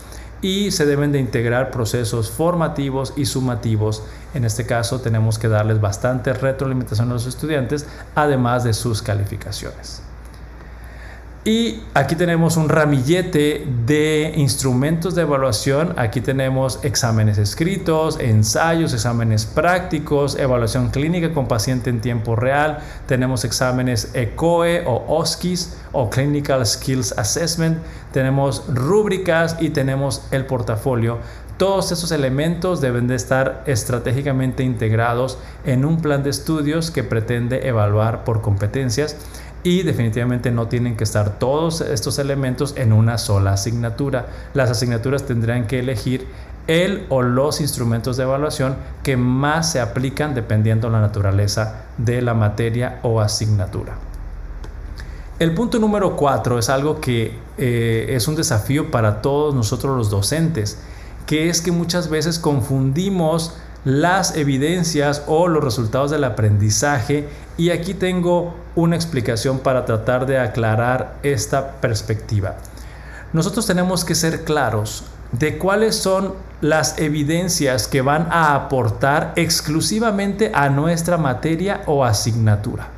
y 0.41 0.71
se 0.71 0.85
deben 0.85 1.11
de 1.11 1.19
integrar 1.19 1.71
procesos 1.71 2.29
formativos 2.29 3.13
y 3.15 3.25
sumativos. 3.25 4.03
En 4.33 4.45
este 4.45 4.65
caso 4.65 5.01
tenemos 5.01 5.39
que 5.39 5.47
darles 5.47 5.81
bastante 5.81 6.33
retroalimentación 6.33 7.09
a 7.09 7.13
los 7.13 7.25
estudiantes, 7.25 7.87
además 8.15 8.63
de 8.63 8.73
sus 8.73 9.01
calificaciones. 9.01 10.06
Y 11.47 11.79
aquí 11.93 12.17
tenemos 12.17 12.57
un 12.57 12.67
ramillete 12.67 13.65
de 13.85 14.33
instrumentos 14.35 15.15
de 15.15 15.21
evaluación. 15.21 15.93
Aquí 15.95 16.19
tenemos 16.19 16.81
exámenes 16.83 17.37
escritos, 17.37 18.19
ensayos, 18.19 18.93
exámenes 18.93 19.45
prácticos, 19.45 20.37
evaluación 20.37 20.89
clínica 20.89 21.33
con 21.33 21.47
paciente 21.47 21.89
en 21.89 22.01
tiempo 22.01 22.35
real. 22.35 22.79
Tenemos 23.05 23.45
exámenes 23.45 24.11
ECOE 24.13 24.83
o 24.85 25.05
OSKIS 25.07 25.77
o 25.93 26.09
Clinical 26.09 26.65
Skills 26.65 27.17
Assessment. 27.17 27.77
Tenemos 28.11 28.65
rúbricas 28.67 29.55
y 29.61 29.69
tenemos 29.69 30.27
el 30.31 30.45
portafolio. 30.47 31.19
Todos 31.57 31.93
estos 31.93 32.11
elementos 32.11 32.81
deben 32.81 33.07
de 33.07 33.15
estar 33.15 33.63
estratégicamente 33.65 34.63
integrados 34.63 35.39
en 35.65 35.85
un 35.85 36.01
plan 36.01 36.23
de 36.23 36.29
estudios 36.29 36.91
que 36.91 37.05
pretende 37.05 37.67
evaluar 37.67 38.25
por 38.25 38.41
competencias 38.41 39.15
y 39.63 39.83
definitivamente 39.83 40.51
no 40.51 40.67
tienen 40.67 40.95
que 40.95 41.03
estar 41.03 41.39
todos 41.39 41.81
estos 41.81 42.19
elementos 42.19 42.73
en 42.77 42.93
una 42.93 43.17
sola 43.17 43.53
asignatura. 43.53 44.27
Las 44.53 44.69
asignaturas 44.69 45.23
tendrán 45.23 45.67
que 45.67 45.79
elegir 45.79 46.27
el 46.67 47.05
o 47.09 47.21
los 47.21 47.61
instrumentos 47.61 48.17
de 48.17 48.23
evaluación 48.23 48.75
que 49.03 49.17
más 49.17 49.71
se 49.71 49.79
aplican 49.79 50.35
dependiendo 50.35 50.89
la 50.89 51.01
naturaleza 51.01 51.85
de 51.97 52.21
la 52.21 52.33
materia 52.33 52.99
o 53.03 53.21
asignatura. 53.21 53.95
El 55.39 55.53
punto 55.53 55.79
número 55.79 56.15
cuatro 56.15 56.57
es 56.57 56.67
algo 56.69 56.99
que 56.99 57.37
eh, 57.57 58.07
es 58.09 58.27
un 58.27 58.35
desafío 58.35 58.89
para 58.89 59.21
todos 59.21 59.53
nosotros 59.53 59.95
los 59.95 60.09
docentes, 60.09 60.79
que 61.27 61.49
es 61.49 61.61
que 61.61 61.71
muchas 61.71 62.09
veces 62.09 62.39
confundimos 62.39 63.55
las 63.87 64.35
evidencias 64.35 65.23
o 65.27 65.47
los 65.47 65.63
resultados 65.63 66.11
del 66.11 66.25
aprendizaje 66.25 67.29
y 67.55 67.69
aquí 67.69 67.93
tengo 67.93 68.53
una 68.75 68.97
explicación 68.97 69.59
para 69.59 69.85
tratar 69.85 70.25
de 70.25 70.37
aclarar 70.37 71.15
esta 71.23 71.79
perspectiva. 71.79 72.57
Nosotros 73.31 73.65
tenemos 73.65 74.03
que 74.03 74.13
ser 74.13 74.43
claros 74.43 75.05
de 75.31 75.57
cuáles 75.57 75.95
son 75.95 76.33
las 76.59 76.99
evidencias 76.99 77.87
que 77.87 78.01
van 78.01 78.27
a 78.29 78.55
aportar 78.55 79.31
exclusivamente 79.37 80.51
a 80.53 80.67
nuestra 80.67 81.17
materia 81.17 81.83
o 81.85 82.03
asignatura. 82.03 82.89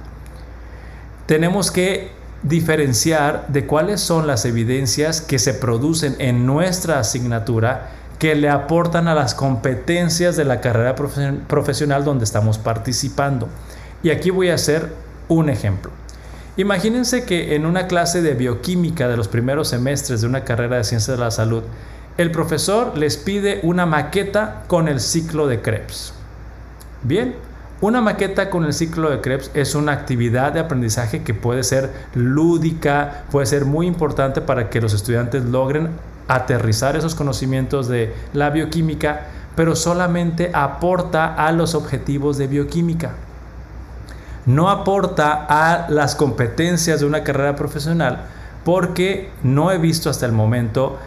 Tenemos 1.28 1.70
que 1.70 2.14
diferenciar 2.42 3.46
de 3.48 3.68
cuáles 3.68 4.02
son 4.02 4.26
las 4.26 4.44
evidencias 4.44 5.22
que 5.22 5.38
se 5.38 5.54
producen 5.54 6.16
en 6.18 6.48
nuestra 6.48 6.98
asignatura 6.98 7.92
que 8.20 8.36
le 8.36 8.50
aportan 8.50 9.08
a 9.08 9.16
las 9.16 9.34
competencias 9.34 10.36
de 10.36 10.44
la 10.44 10.60
carrera 10.60 10.96
profesional 10.96 12.04
donde 12.04 12.26
estamos 12.26 12.58
participando. 12.58 13.48
Y 14.04 14.12
aquí 14.12 14.30
voy 14.30 14.50
a 14.50 14.56
hacer 14.56 14.94
un 15.30 15.50
ejemplo. 15.50 15.92
Imagínense 16.58 17.24
que 17.24 17.56
en 17.56 17.66
una 17.66 17.88
clase 17.88 18.22
de 18.22 18.34
bioquímica 18.34 19.08
de 19.08 19.16
los 19.16 19.30
primeros 19.30 19.70
semestres 19.70 20.20
de 20.20 20.28
una 20.28 20.44
carrera 20.44 20.76
de 20.76 20.84
ciencias 20.84 21.18
de 21.18 21.24
la 21.24 21.32
salud, 21.32 21.64
el 22.18 22.32
profesor 22.32 22.98
les 22.98 23.16
pide 23.16 23.62
una 23.64 23.86
maqueta 23.86 24.64
con 24.68 24.90
el 24.90 25.00
ciclo 25.00 25.48
de 25.48 25.62
Krebs. 25.62 26.14
Bien, 27.02 27.36
una 27.80 28.02
maqueta 28.02 28.50
con 28.50 28.66
el 28.66 28.74
ciclo 28.74 29.10
de 29.10 29.22
Krebs 29.22 29.52
es 29.54 29.74
una 29.74 29.94
actividad 29.94 30.52
de 30.52 30.60
aprendizaje 30.60 31.24
que 31.24 31.34
puede 31.34 31.64
ser 31.64 31.90
lúdica, 32.14 33.24
puede 33.32 33.46
ser 33.46 33.64
muy 33.64 33.88
importante 33.88 34.42
para 34.42 34.70
que 34.70 34.82
los 34.82 34.94
estudiantes 34.94 35.46
logren 35.46 35.92
aterrizar 36.30 36.96
esos 36.96 37.16
conocimientos 37.16 37.90
de 37.90 38.14
la 38.32 38.50
bioquímica, 38.52 39.28
pero 39.56 39.76
solamente 39.76 40.52
aporta 40.54 41.36
a 41.36 41.52
los 41.52 41.76
objetivos 41.76 42.38
de 42.38 42.48
bioquímica. 42.48 43.12
No 44.46 44.70
aporta 44.70 45.46
a 45.50 45.90
las 45.90 46.16
competencias 46.16 47.02
de 47.02 47.06
una 47.06 47.24
carrera 47.24 47.56
profesional 47.58 48.26
porque 48.64 49.32
no 49.44 49.72
he 49.72 49.78
visto 49.78 50.10
hasta 50.10 50.26
el 50.26 50.32
momento 50.32 50.98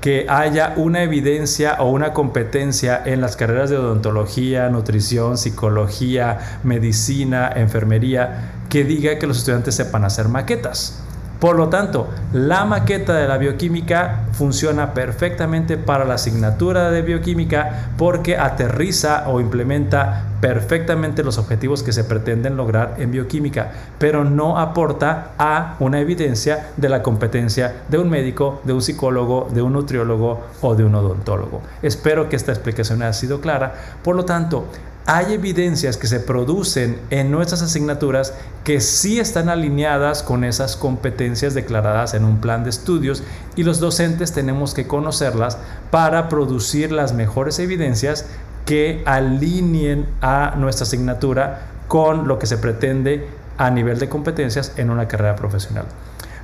que 0.00 0.26
haya 0.28 0.72
una 0.76 1.02
evidencia 1.02 1.76
o 1.80 1.90
una 1.90 2.14
competencia 2.14 3.02
en 3.04 3.20
las 3.20 3.36
carreras 3.36 3.68
de 3.68 3.76
odontología, 3.76 4.68
nutrición, 4.70 5.36
psicología, 5.36 6.38
medicina, 6.64 7.52
enfermería, 7.54 8.52
que 8.70 8.84
diga 8.84 9.18
que 9.18 9.26
los 9.26 9.38
estudiantes 9.38 9.74
sepan 9.74 10.04
hacer 10.04 10.28
maquetas. 10.28 11.02
Por 11.40 11.56
lo 11.56 11.70
tanto, 11.70 12.08
la 12.34 12.66
maqueta 12.66 13.14
de 13.14 13.26
la 13.26 13.38
bioquímica 13.38 14.24
funciona 14.32 14.92
perfectamente 14.92 15.78
para 15.78 16.04
la 16.04 16.14
asignatura 16.14 16.90
de 16.90 17.00
bioquímica 17.00 17.92
porque 17.96 18.36
aterriza 18.36 19.24
o 19.26 19.40
implementa 19.40 20.24
perfectamente 20.42 21.24
los 21.24 21.38
objetivos 21.38 21.82
que 21.82 21.92
se 21.92 22.04
pretenden 22.04 22.58
lograr 22.58 22.96
en 22.98 23.10
bioquímica, 23.10 23.72
pero 23.98 24.22
no 24.24 24.58
aporta 24.58 25.30
a 25.38 25.76
una 25.80 26.00
evidencia 26.00 26.68
de 26.76 26.90
la 26.90 27.02
competencia 27.02 27.74
de 27.88 27.96
un 27.96 28.10
médico, 28.10 28.60
de 28.64 28.74
un 28.74 28.82
psicólogo, 28.82 29.48
de 29.50 29.62
un 29.62 29.72
nutriólogo 29.72 30.42
o 30.60 30.74
de 30.74 30.84
un 30.84 30.94
odontólogo. 30.94 31.62
Espero 31.82 32.28
que 32.28 32.36
esta 32.36 32.52
explicación 32.52 33.00
haya 33.00 33.14
sido 33.14 33.40
clara. 33.40 33.74
Por 34.02 34.14
lo 34.14 34.26
tanto, 34.26 34.66
hay 35.06 35.32
evidencias 35.32 35.96
que 35.96 36.06
se 36.06 36.20
producen 36.20 36.98
en 37.10 37.30
nuestras 37.30 37.62
asignaturas 37.62 38.34
que 38.64 38.80
sí 38.80 39.18
están 39.18 39.48
alineadas 39.48 40.22
con 40.22 40.44
esas 40.44 40.76
competencias 40.76 41.54
declaradas 41.54 42.14
en 42.14 42.24
un 42.24 42.40
plan 42.40 42.64
de 42.64 42.70
estudios 42.70 43.22
y 43.56 43.62
los 43.62 43.80
docentes 43.80 44.32
tenemos 44.32 44.74
que 44.74 44.86
conocerlas 44.86 45.58
para 45.90 46.28
producir 46.28 46.92
las 46.92 47.12
mejores 47.12 47.58
evidencias 47.58 48.26
que 48.66 49.02
alineen 49.06 50.06
a 50.20 50.54
nuestra 50.56 50.84
asignatura 50.84 51.62
con 51.88 52.28
lo 52.28 52.38
que 52.38 52.46
se 52.46 52.58
pretende 52.58 53.26
a 53.58 53.70
nivel 53.70 53.98
de 53.98 54.08
competencias 54.08 54.72
en 54.76 54.90
una 54.90 55.08
carrera 55.08 55.34
profesional. 55.34 55.86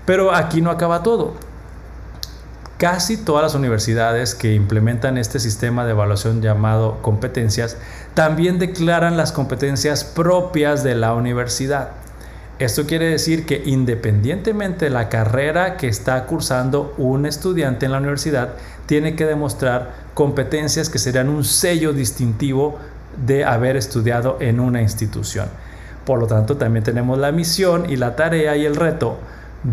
Pero 0.05 0.35
aquí 0.35 0.61
no 0.61 0.71
acaba 0.71 1.03
todo. 1.03 1.35
Casi 2.79 3.17
todas 3.17 3.43
las 3.43 3.55
universidades 3.55 4.35
que 4.35 4.53
implementan 4.53 5.17
este 5.17 5.41
sistema 5.41 5.87
de 5.87 5.93
evaluación 5.93 6.43
llamado 6.43 7.01
competencias 7.01 7.79
también 8.13 8.59
declaran 8.59 9.17
las 9.17 9.33
competencias 9.33 10.05
propias 10.05 10.85
de 10.85 10.95
la 10.95 11.15
universidad. 11.15 11.93
Esto 12.59 12.85
quiere 12.85 13.09
decir 13.09 13.47
que 13.47 13.63
independientemente 13.65 14.87
de 14.87 14.91
la 14.91 15.09
carrera 15.09 15.79
que 15.79 15.89
está 15.89 16.25
cursando 16.27 16.95
un 16.99 17.25
estudiante 17.25 17.87
en 17.87 17.93
la 17.93 17.99
universidad, 17.99 18.51
tiene 18.85 19.17
que 19.17 19.25
demostrar 19.25 19.95
competencias 20.13 20.91
que 20.91 20.99
serán 20.99 21.31
un 21.31 21.45
sello 21.45 21.95
distintivo 21.95 22.79
de 23.27 23.47
haber 23.47 23.77
estudiado 23.79 24.37
en 24.41 24.61
una 24.61 24.83
institución. 24.83 25.49
Por 26.05 26.19
lo 26.19 26.27
tanto, 26.27 26.59
también 26.59 26.85
tenemos 26.85 27.19
la 27.19 27.33
misión 27.33 27.89
y 27.89 27.97
la 27.97 28.17
tarea 28.17 28.55
y 28.55 28.67
el 28.67 28.77
reto 28.77 29.17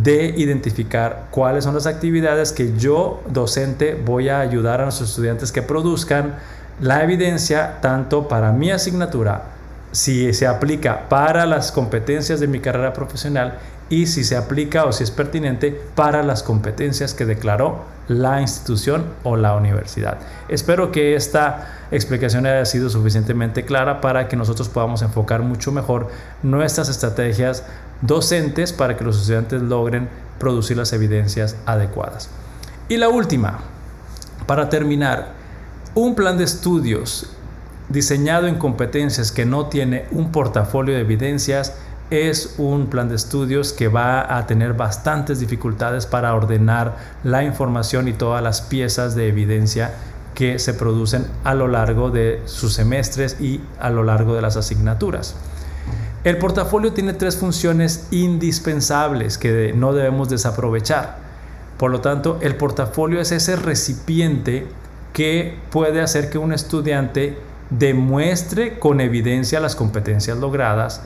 de 0.01 0.33
identificar 0.37 1.27
cuáles 1.29 1.65
son 1.65 1.75
las 1.75 1.85
actividades 1.85 2.51
que 2.51 2.75
yo, 2.77 3.21
docente, 3.29 3.93
voy 3.93 4.29
a 4.29 4.39
ayudar 4.39 4.81
a 4.81 4.85
nuestros 4.85 5.09
estudiantes 5.09 5.51
que 5.51 5.61
produzcan 5.61 6.35
la 6.81 7.03
evidencia 7.03 7.79
tanto 7.79 8.27
para 8.27 8.51
mi 8.51 8.71
asignatura, 8.71 9.43
si 9.91 10.33
se 10.33 10.47
aplica 10.47 11.07
para 11.09 11.45
las 11.45 11.71
competencias 11.71 12.39
de 12.39 12.47
mi 12.47 12.59
carrera 12.59 12.93
profesional 12.93 13.59
y 13.93 14.07
si 14.07 14.23
se 14.23 14.35
aplica 14.35 14.85
o 14.85 14.91
si 14.91 15.03
es 15.03 15.11
pertinente 15.11 15.79
para 15.93 16.23
las 16.23 16.41
competencias 16.41 17.13
que 17.13 17.27
declaró 17.27 17.83
la 18.07 18.41
institución 18.41 19.05
o 19.21 19.37
la 19.37 19.55
universidad. 19.55 20.17
Espero 20.49 20.91
que 20.91 21.15
esta 21.15 21.85
explicación 21.91 22.47
haya 22.47 22.65
sido 22.65 22.89
suficientemente 22.89 23.65
clara 23.65 24.01
para 24.01 24.27
que 24.27 24.35
nosotros 24.35 24.67
podamos 24.67 25.03
enfocar 25.03 25.43
mucho 25.43 25.71
mejor 25.71 26.07
nuestras 26.41 26.89
estrategias 26.89 27.65
docentes 28.01 28.73
para 28.73 28.97
que 28.97 29.03
los 29.03 29.21
estudiantes 29.21 29.61
logren 29.61 30.09
producir 30.39 30.75
las 30.75 30.91
evidencias 30.91 31.55
adecuadas. 31.67 32.31
Y 32.89 32.97
la 32.97 33.09
última, 33.09 33.59
para 34.47 34.69
terminar, 34.69 35.33
un 35.93 36.15
plan 36.15 36.39
de 36.39 36.45
estudios 36.45 37.29
diseñado 37.89 38.47
en 38.47 38.55
competencias 38.55 39.31
que 39.31 39.45
no 39.45 39.67
tiene 39.67 40.05
un 40.09 40.31
portafolio 40.31 40.95
de 40.95 41.01
evidencias 41.01 41.75
es 42.09 42.55
un 42.57 42.87
plan 42.87 43.09
de 43.09 43.15
estudios 43.15 43.73
que 43.73 43.87
va 43.87 44.37
a 44.37 44.45
tener 44.45 44.73
bastantes 44.73 45.39
dificultades 45.39 46.05
para 46.05 46.33
ordenar 46.35 46.97
la 47.23 47.43
información 47.43 48.07
y 48.07 48.13
todas 48.13 48.43
las 48.43 48.61
piezas 48.61 49.15
de 49.15 49.27
evidencia 49.27 49.93
que 50.35 50.59
se 50.59 50.73
producen 50.73 51.27
a 51.43 51.53
lo 51.53 51.67
largo 51.67 52.09
de 52.11 52.41
sus 52.45 52.73
semestres 52.73 53.39
y 53.39 53.61
a 53.79 53.89
lo 53.89 54.03
largo 54.03 54.35
de 54.35 54.41
las 54.41 54.57
asignaturas. 54.57 55.35
El 56.23 56.37
portafolio 56.37 56.93
tiene 56.93 57.13
tres 57.13 57.35
funciones 57.35 58.07
indispensables 58.11 59.37
que 59.37 59.73
no 59.75 59.93
debemos 59.93 60.29
desaprovechar. 60.29 61.17
Por 61.77 61.91
lo 61.91 61.99
tanto, 61.99 62.39
el 62.41 62.55
portafolio 62.55 63.19
es 63.19 63.31
ese 63.31 63.55
recipiente 63.55 64.67
que 65.11 65.57
puede 65.69 66.01
hacer 66.01 66.29
que 66.29 66.37
un 66.37 66.53
estudiante 66.53 67.37
demuestre 67.69 68.79
con 68.79 69.01
evidencia 69.01 69.59
las 69.59 69.75
competencias 69.75 70.37
logradas, 70.37 71.01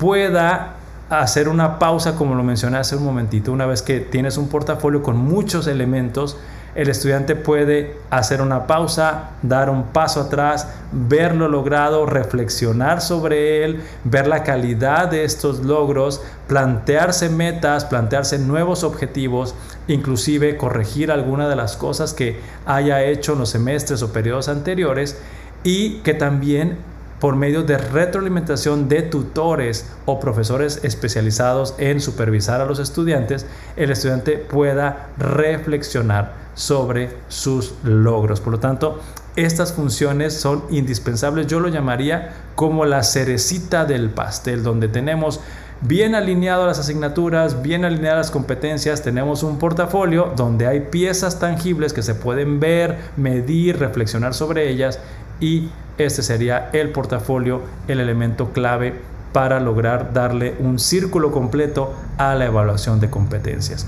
pueda 0.00 0.76
hacer 1.10 1.48
una 1.48 1.78
pausa, 1.78 2.16
como 2.16 2.34
lo 2.34 2.42
mencioné 2.42 2.78
hace 2.78 2.96
un 2.96 3.04
momentito, 3.04 3.52
una 3.52 3.66
vez 3.66 3.82
que 3.82 4.00
tienes 4.00 4.38
un 4.38 4.48
portafolio 4.48 5.02
con 5.02 5.18
muchos 5.18 5.66
elementos, 5.66 6.38
el 6.74 6.88
estudiante 6.88 7.36
puede 7.36 7.96
hacer 8.08 8.40
una 8.40 8.66
pausa, 8.66 9.32
dar 9.42 9.68
un 9.68 9.88
paso 9.88 10.22
atrás, 10.22 10.68
ver 10.90 11.34
lo 11.34 11.48
logrado, 11.48 12.06
reflexionar 12.06 13.02
sobre 13.02 13.62
él, 13.64 13.82
ver 14.04 14.26
la 14.26 14.42
calidad 14.42 15.08
de 15.08 15.24
estos 15.24 15.60
logros, 15.60 16.22
plantearse 16.46 17.28
metas, 17.28 17.84
plantearse 17.84 18.38
nuevos 18.38 18.84
objetivos, 18.84 19.54
inclusive 19.86 20.56
corregir 20.56 21.10
alguna 21.10 21.46
de 21.46 21.56
las 21.56 21.76
cosas 21.76 22.14
que 22.14 22.40
haya 22.64 23.02
hecho 23.02 23.34
en 23.34 23.40
los 23.40 23.50
semestres 23.50 24.02
o 24.02 24.12
periodos 24.14 24.48
anteriores 24.48 25.20
y 25.62 25.98
que 25.98 26.14
también 26.14 26.78
por 27.20 27.36
medio 27.36 27.62
de 27.62 27.78
retroalimentación 27.78 28.88
de 28.88 29.02
tutores 29.02 29.86
o 30.06 30.18
profesores 30.18 30.80
especializados 30.82 31.74
en 31.78 32.00
supervisar 32.00 32.60
a 32.60 32.64
los 32.64 32.78
estudiantes, 32.78 33.46
el 33.76 33.90
estudiante 33.90 34.38
pueda 34.38 35.10
reflexionar 35.18 36.32
sobre 36.54 37.10
sus 37.28 37.74
logros. 37.84 38.40
Por 38.40 38.54
lo 38.54 38.58
tanto, 38.58 39.00
estas 39.36 39.72
funciones 39.72 40.34
son 40.34 40.64
indispensables. 40.70 41.46
Yo 41.46 41.60
lo 41.60 41.68
llamaría 41.68 42.32
como 42.54 42.84
la 42.84 43.02
cerecita 43.02 43.84
del 43.84 44.10
pastel, 44.10 44.62
donde 44.62 44.88
tenemos 44.88 45.40
bien 45.82 46.14
alineadas 46.14 46.66
las 46.66 46.78
asignaturas, 46.78 47.62
bien 47.62 47.84
alineadas 47.84 48.18
las 48.18 48.30
competencias, 48.30 49.02
tenemos 49.02 49.42
un 49.42 49.58
portafolio 49.58 50.32
donde 50.36 50.66
hay 50.66 50.80
piezas 50.80 51.38
tangibles 51.38 51.92
que 51.92 52.02
se 52.02 52.14
pueden 52.14 52.60
ver, 52.60 52.98
medir, 53.16 53.78
reflexionar 53.78 54.34
sobre 54.34 54.68
ellas 54.68 54.98
y 55.40 55.70
este 56.04 56.22
sería 56.22 56.70
el 56.72 56.90
portafolio, 56.90 57.62
el 57.88 58.00
elemento 58.00 58.52
clave 58.52 58.94
para 59.32 59.60
lograr 59.60 60.12
darle 60.12 60.54
un 60.58 60.78
círculo 60.78 61.30
completo 61.30 61.94
a 62.18 62.34
la 62.34 62.46
evaluación 62.46 63.00
de 63.00 63.10
competencias. 63.10 63.86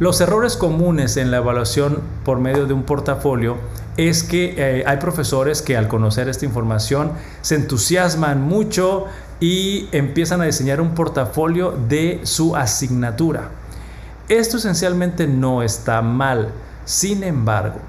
Los 0.00 0.20
errores 0.20 0.56
comunes 0.56 1.16
en 1.16 1.30
la 1.30 1.38
evaluación 1.38 2.00
por 2.24 2.38
medio 2.38 2.66
de 2.66 2.72
un 2.72 2.84
portafolio 2.84 3.56
es 3.96 4.22
que 4.22 4.54
eh, 4.56 4.84
hay 4.86 4.96
profesores 4.98 5.60
que 5.60 5.76
al 5.76 5.88
conocer 5.88 6.28
esta 6.28 6.44
información 6.44 7.10
se 7.42 7.56
entusiasman 7.56 8.40
mucho 8.40 9.06
y 9.40 9.88
empiezan 9.90 10.40
a 10.40 10.44
diseñar 10.44 10.80
un 10.80 10.94
portafolio 10.94 11.74
de 11.88 12.20
su 12.22 12.54
asignatura. 12.54 13.50
Esto 14.28 14.58
esencialmente 14.58 15.26
no 15.26 15.62
está 15.62 16.00
mal. 16.00 16.50
Sin 16.84 17.24
embargo, 17.24 17.80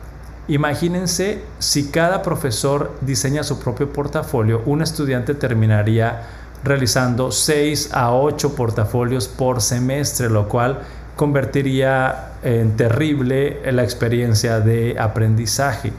imagínense 0.50 1.42
si 1.60 1.90
cada 1.90 2.22
profesor 2.22 2.98
diseña 3.02 3.44
su 3.44 3.60
propio 3.60 3.94
portafolio, 3.94 4.62
un 4.66 4.82
estudiante 4.82 5.34
terminaría 5.36 6.24
realizando 6.64 7.32
6 7.32 7.92
a 7.94 8.14
8 8.14 8.56
portafolios 8.56 9.28
por 9.28 9.62
semestre, 9.62 10.30
lo 10.30 10.50
cual 10.50 10.80
convertiría 11.16 12.34
en 12.44 12.76
terrible 12.76 13.62
la 13.72 13.84
experiencia 13.84 14.60
de 14.60 14.98
aprendizaje. 15.00 15.94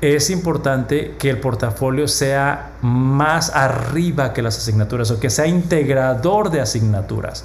Es 0.00 0.28
importante 0.30 1.14
que 1.18 1.30
el 1.30 1.38
portafolio 1.38 2.06
sea 2.08 2.72
más 2.82 3.50
arriba 3.54 4.32
que 4.32 4.42
las 4.42 4.58
asignaturas 4.58 5.10
o 5.10 5.18
que 5.18 5.30
sea 5.30 5.46
integrador 5.46 6.50
de 6.50 6.60
asignaturas 6.60 7.44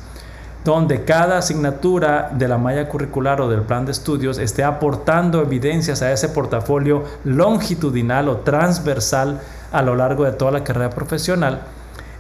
donde 0.70 1.04
cada 1.04 1.40
asignatura 1.40 2.30
de 2.32 2.48
la 2.48 2.60
malla 2.60 2.88
curricular 2.88 3.42
o 3.42 3.50
del 3.50 3.64
plan 3.64 3.86
de 3.86 3.92
estudios 3.92 4.38
esté 4.38 4.64
aportando 4.64 5.42
evidencias 5.42 6.04
a 6.04 6.12
ese 6.12 6.30
portafolio 6.30 7.06
longitudinal 7.24 8.30
o 8.30 8.38
transversal 8.38 9.42
a 9.72 9.82
lo 9.82 9.96
largo 9.96 10.26
de 10.26 10.32
toda 10.34 10.52
la 10.52 10.64
carrera 10.64 10.92
profesional 10.92 11.62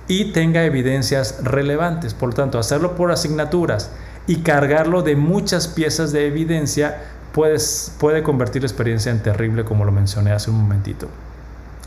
y 0.07 0.31
tenga 0.31 0.63
evidencias 0.63 1.43
relevantes. 1.43 2.15
Por 2.15 2.29
lo 2.29 2.35
tanto, 2.35 2.57
hacerlo 2.57 2.95
por 2.95 3.11
asignaturas 3.11 3.91
y 4.25 4.37
cargarlo 4.37 5.03
de 5.03 5.15
muchas 5.15 5.67
piezas 5.67 6.11
de 6.11 6.25
evidencia 6.25 7.03
puede 7.31 8.23
convertir 8.23 8.63
la 8.63 8.67
experiencia 8.67 9.11
en 9.11 9.21
terrible, 9.21 9.63
como 9.63 9.85
lo 9.85 9.91
mencioné 9.91 10.31
hace 10.31 10.49
un 10.49 10.57
momentito. 10.57 11.07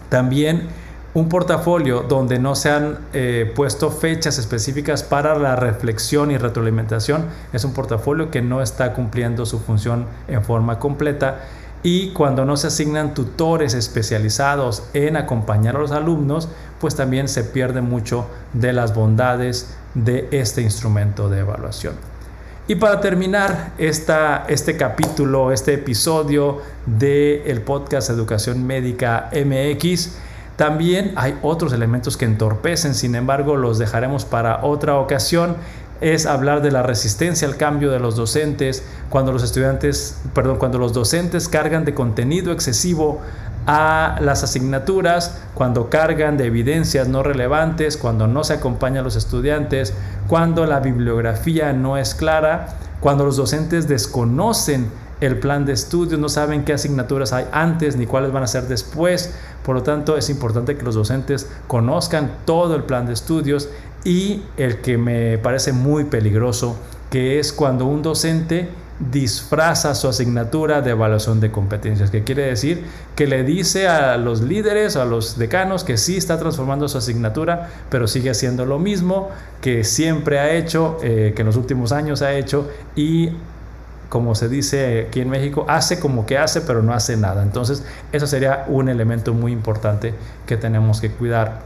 También 0.09 0.69
un 1.15 1.29
portafolio 1.29 2.03
donde 2.03 2.39
no 2.39 2.55
se 2.55 2.71
han 2.71 2.99
eh, 3.13 3.53
puesto 3.55 3.91
fechas 3.91 4.39
específicas 4.39 5.03
para 5.03 5.39
la 5.39 5.57
reflexión 5.57 6.31
y 6.31 6.39
retroalimentación 6.39 7.27
es 7.53 7.65
un 7.65 7.75
portafolio 7.75 8.31
que 8.31 8.41
no 8.41 8.63
está 8.63 8.95
cumpliendo 8.95 9.45
su 9.45 9.59
función 9.59 10.07
en 10.27 10.43
forma 10.43 10.79
completa 10.79 11.41
y 11.83 12.11
cuando 12.13 12.45
no 12.45 12.57
se 12.57 12.69
asignan 12.69 13.13
tutores 13.13 13.75
especializados 13.75 14.85
en 14.95 15.17
acompañar 15.17 15.77
a 15.77 15.81
los 15.81 15.91
alumnos, 15.91 16.49
pues 16.81 16.95
también 16.95 17.29
se 17.29 17.43
pierde 17.43 17.81
mucho 17.81 18.27
de 18.53 18.73
las 18.73 18.95
bondades 18.95 19.75
de 19.95 20.29
este 20.31 20.63
instrumento 20.63 21.29
de 21.29 21.41
evaluación. 21.41 21.95
Y 22.69 22.77
para 22.77 23.01
terminar 23.01 23.73
esta, 23.79 24.45
este 24.49 24.77
capítulo, 24.77 25.51
este 25.51 25.75
episodio 25.75 26.63
del 26.87 27.61
podcast 27.63 28.09
Educación 28.11 28.65
Médica 28.65 29.29
MX, 29.33 30.13
también 30.57 31.13
hay 31.17 31.39
otros 31.43 31.73
elementos 31.73 32.17
que 32.17 32.25
entorpecen, 32.25 32.95
sin 32.95 33.15
embargo 33.15 33.57
los 33.57 33.79
dejaremos 33.79 34.25
para 34.25 34.65
otra 34.65 34.97
ocasión. 34.97 35.57
Es 36.01 36.27
hablar 36.27 36.63
de 36.63 36.73
la 36.73 36.83
resistencia 36.83 37.47
al 37.47 37.57
cambio 37.57 37.91
de 37.91 38.01
los 38.01 38.17
docentes, 38.17 38.85
cuando 39.09 39.33
los 39.33 39.43
estudiantes, 39.43 40.21
perdón, 40.35 40.59
cuando 40.59 40.79
los 40.79 40.93
docentes 40.93 41.49
cargan 41.49 41.85
de 41.85 41.95
contenido 41.95 42.53
excesivo 42.53 43.21
a 43.67 44.17
las 44.21 44.43
asignaturas, 44.43 45.41
cuando 45.55 45.89
cargan 45.89 46.37
de 46.37 46.47
evidencias 46.47 47.07
no 47.07 47.23
relevantes, 47.23 47.97
cuando 47.97 48.27
no 48.27 48.43
se 48.43 48.55
acompaña 48.55 49.01
a 49.01 49.05
los 49.05 49.15
estudiantes, 49.15 49.95
cuando 50.27 50.67
la 50.67 50.81
bibliografía 50.81 51.73
no 51.73 51.97
es 51.97 52.15
clara, 52.17 52.77
cuando 53.01 53.25
los 53.25 53.37
docentes 53.37 53.87
desconocen 53.87 54.91
el 55.23 55.39
plan 55.39 55.65
de 55.65 55.73
estudios, 55.73 56.19
no 56.19 56.29
saben 56.29 56.65
qué 56.65 56.73
asignaturas 56.73 57.33
hay 57.33 57.47
antes 57.53 57.95
ni 57.97 58.07
cuáles 58.07 58.33
van 58.33 58.43
a 58.43 58.49
ser 58.49 58.65
después. 58.65 59.33
Por 59.65 59.77
lo 59.77 59.85
tanto, 59.85 60.17
es 60.17 60.29
importante 60.29 60.77
que 60.77 60.83
los 60.83 60.97
docentes 60.97 61.49
conozcan 61.69 62.39
todo 62.45 62.75
el 62.75 62.83
plan 62.83 63.07
de 63.07 63.13
estudios 63.13 63.69
y 64.05 64.43
el 64.57 64.81
que 64.81 64.99
me 64.99 65.39
parece 65.39 65.73
muy 65.73 66.05
peligroso, 66.05 66.77
que 67.09 67.39
es 67.39 67.53
cuando 67.53 67.87
un 67.87 68.03
docente 68.03 68.69
disfraza 68.99 69.95
su 69.95 70.09
asignatura 70.09 70.83
de 70.83 70.91
evaluación 70.91 71.39
de 71.39 71.53
competencias, 71.53 72.11
que 72.11 72.25
quiere 72.25 72.43
decir 72.47 72.85
que 73.15 73.29
le 73.29 73.45
dice 73.45 73.87
a 73.87 74.17
los 74.17 74.43
líderes 74.43 74.97
a 74.97 75.05
los 75.05 75.39
decanos 75.39 75.85
que 75.85 75.97
sí 75.97 76.17
está 76.17 76.39
transformando 76.39 76.89
su 76.89 76.99
asignatura, 76.99 77.71
pero 77.91 78.09
sigue 78.09 78.31
haciendo 78.31 78.67
lo 78.67 78.81
mismo 78.81 79.31
que 79.61 79.85
siempre 79.85 80.41
ha 80.41 80.53
hecho, 80.53 80.99
eh, 81.03 81.33
que 81.35 81.43
en 81.43 81.47
los 81.47 81.57
últimos 81.57 81.93
años 81.93 82.23
ha 82.23 82.35
hecho 82.35 82.69
y 82.97 83.31
como 84.13 84.35
se 84.35 84.51
dice 84.51 85.07
aquí 85.09 85.23
en 85.23 85.31
México, 85.31 85.65
hace 85.71 85.99
como 85.99 86.27
que 86.27 86.37
hace, 86.37 86.61
pero 86.61 86.83
no 86.83 86.93
hace 86.93 87.17
nada. 87.17 87.43
Entonces, 87.43 87.83
eso 88.13 88.27
sería 88.27 88.67
un 88.69 88.91
elemento 88.91 89.33
muy 89.33 89.53
importante 89.53 90.13
que 90.45 90.59
tenemos 90.59 91.01
que 91.01 91.11
cuidar, 91.11 91.61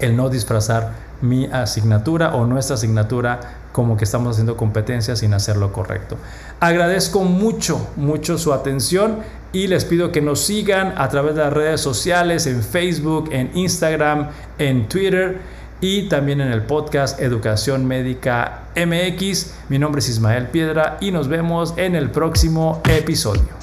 el 0.00 0.16
no 0.16 0.30
disfrazar 0.30 0.94
mi 1.20 1.44
asignatura 1.44 2.34
o 2.34 2.46
nuestra 2.46 2.76
asignatura 2.76 3.40
como 3.72 3.98
que 3.98 4.04
estamos 4.04 4.30
haciendo 4.30 4.56
competencia 4.56 5.14
sin 5.14 5.34
hacer 5.34 5.58
lo 5.58 5.70
correcto. 5.70 6.16
Agradezco 6.58 7.22
mucho, 7.24 7.86
mucho 7.96 8.38
su 8.38 8.54
atención 8.54 9.18
y 9.52 9.66
les 9.66 9.84
pido 9.84 10.10
que 10.10 10.22
nos 10.22 10.40
sigan 10.40 10.94
a 10.96 11.10
través 11.10 11.34
de 11.34 11.42
las 11.42 11.52
redes 11.52 11.82
sociales, 11.82 12.46
en 12.46 12.62
Facebook, 12.62 13.28
en 13.30 13.50
Instagram, 13.52 14.30
en 14.56 14.88
Twitter 14.88 15.57
y 15.80 16.08
también 16.08 16.40
en 16.40 16.52
el 16.52 16.62
podcast 16.62 17.20
Educación 17.20 17.86
Médica 17.86 18.68
MX. 18.76 19.54
Mi 19.68 19.78
nombre 19.78 20.00
es 20.00 20.08
Ismael 20.08 20.48
Piedra 20.48 20.96
y 21.00 21.10
nos 21.10 21.28
vemos 21.28 21.74
en 21.76 21.94
el 21.94 22.10
próximo 22.10 22.82
episodio. 22.88 23.58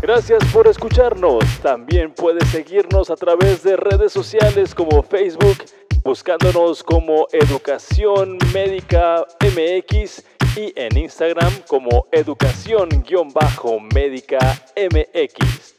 Gracias 0.00 0.44
por 0.52 0.66
escucharnos. 0.66 1.44
También 1.62 2.12
puedes 2.12 2.48
seguirnos 2.48 3.10
a 3.10 3.16
través 3.16 3.62
de 3.62 3.76
redes 3.76 4.12
sociales 4.12 4.74
como 4.74 5.02
Facebook, 5.02 5.64
buscándonos 6.04 6.82
como 6.82 7.26
Educación 7.32 8.38
Médica 8.52 9.24
MX 9.40 10.22
y 10.56 10.72
en 10.76 10.96
Instagram 10.96 11.52
como 11.66 12.06
Educación-Médica 12.12 14.38
MX. 14.76 15.73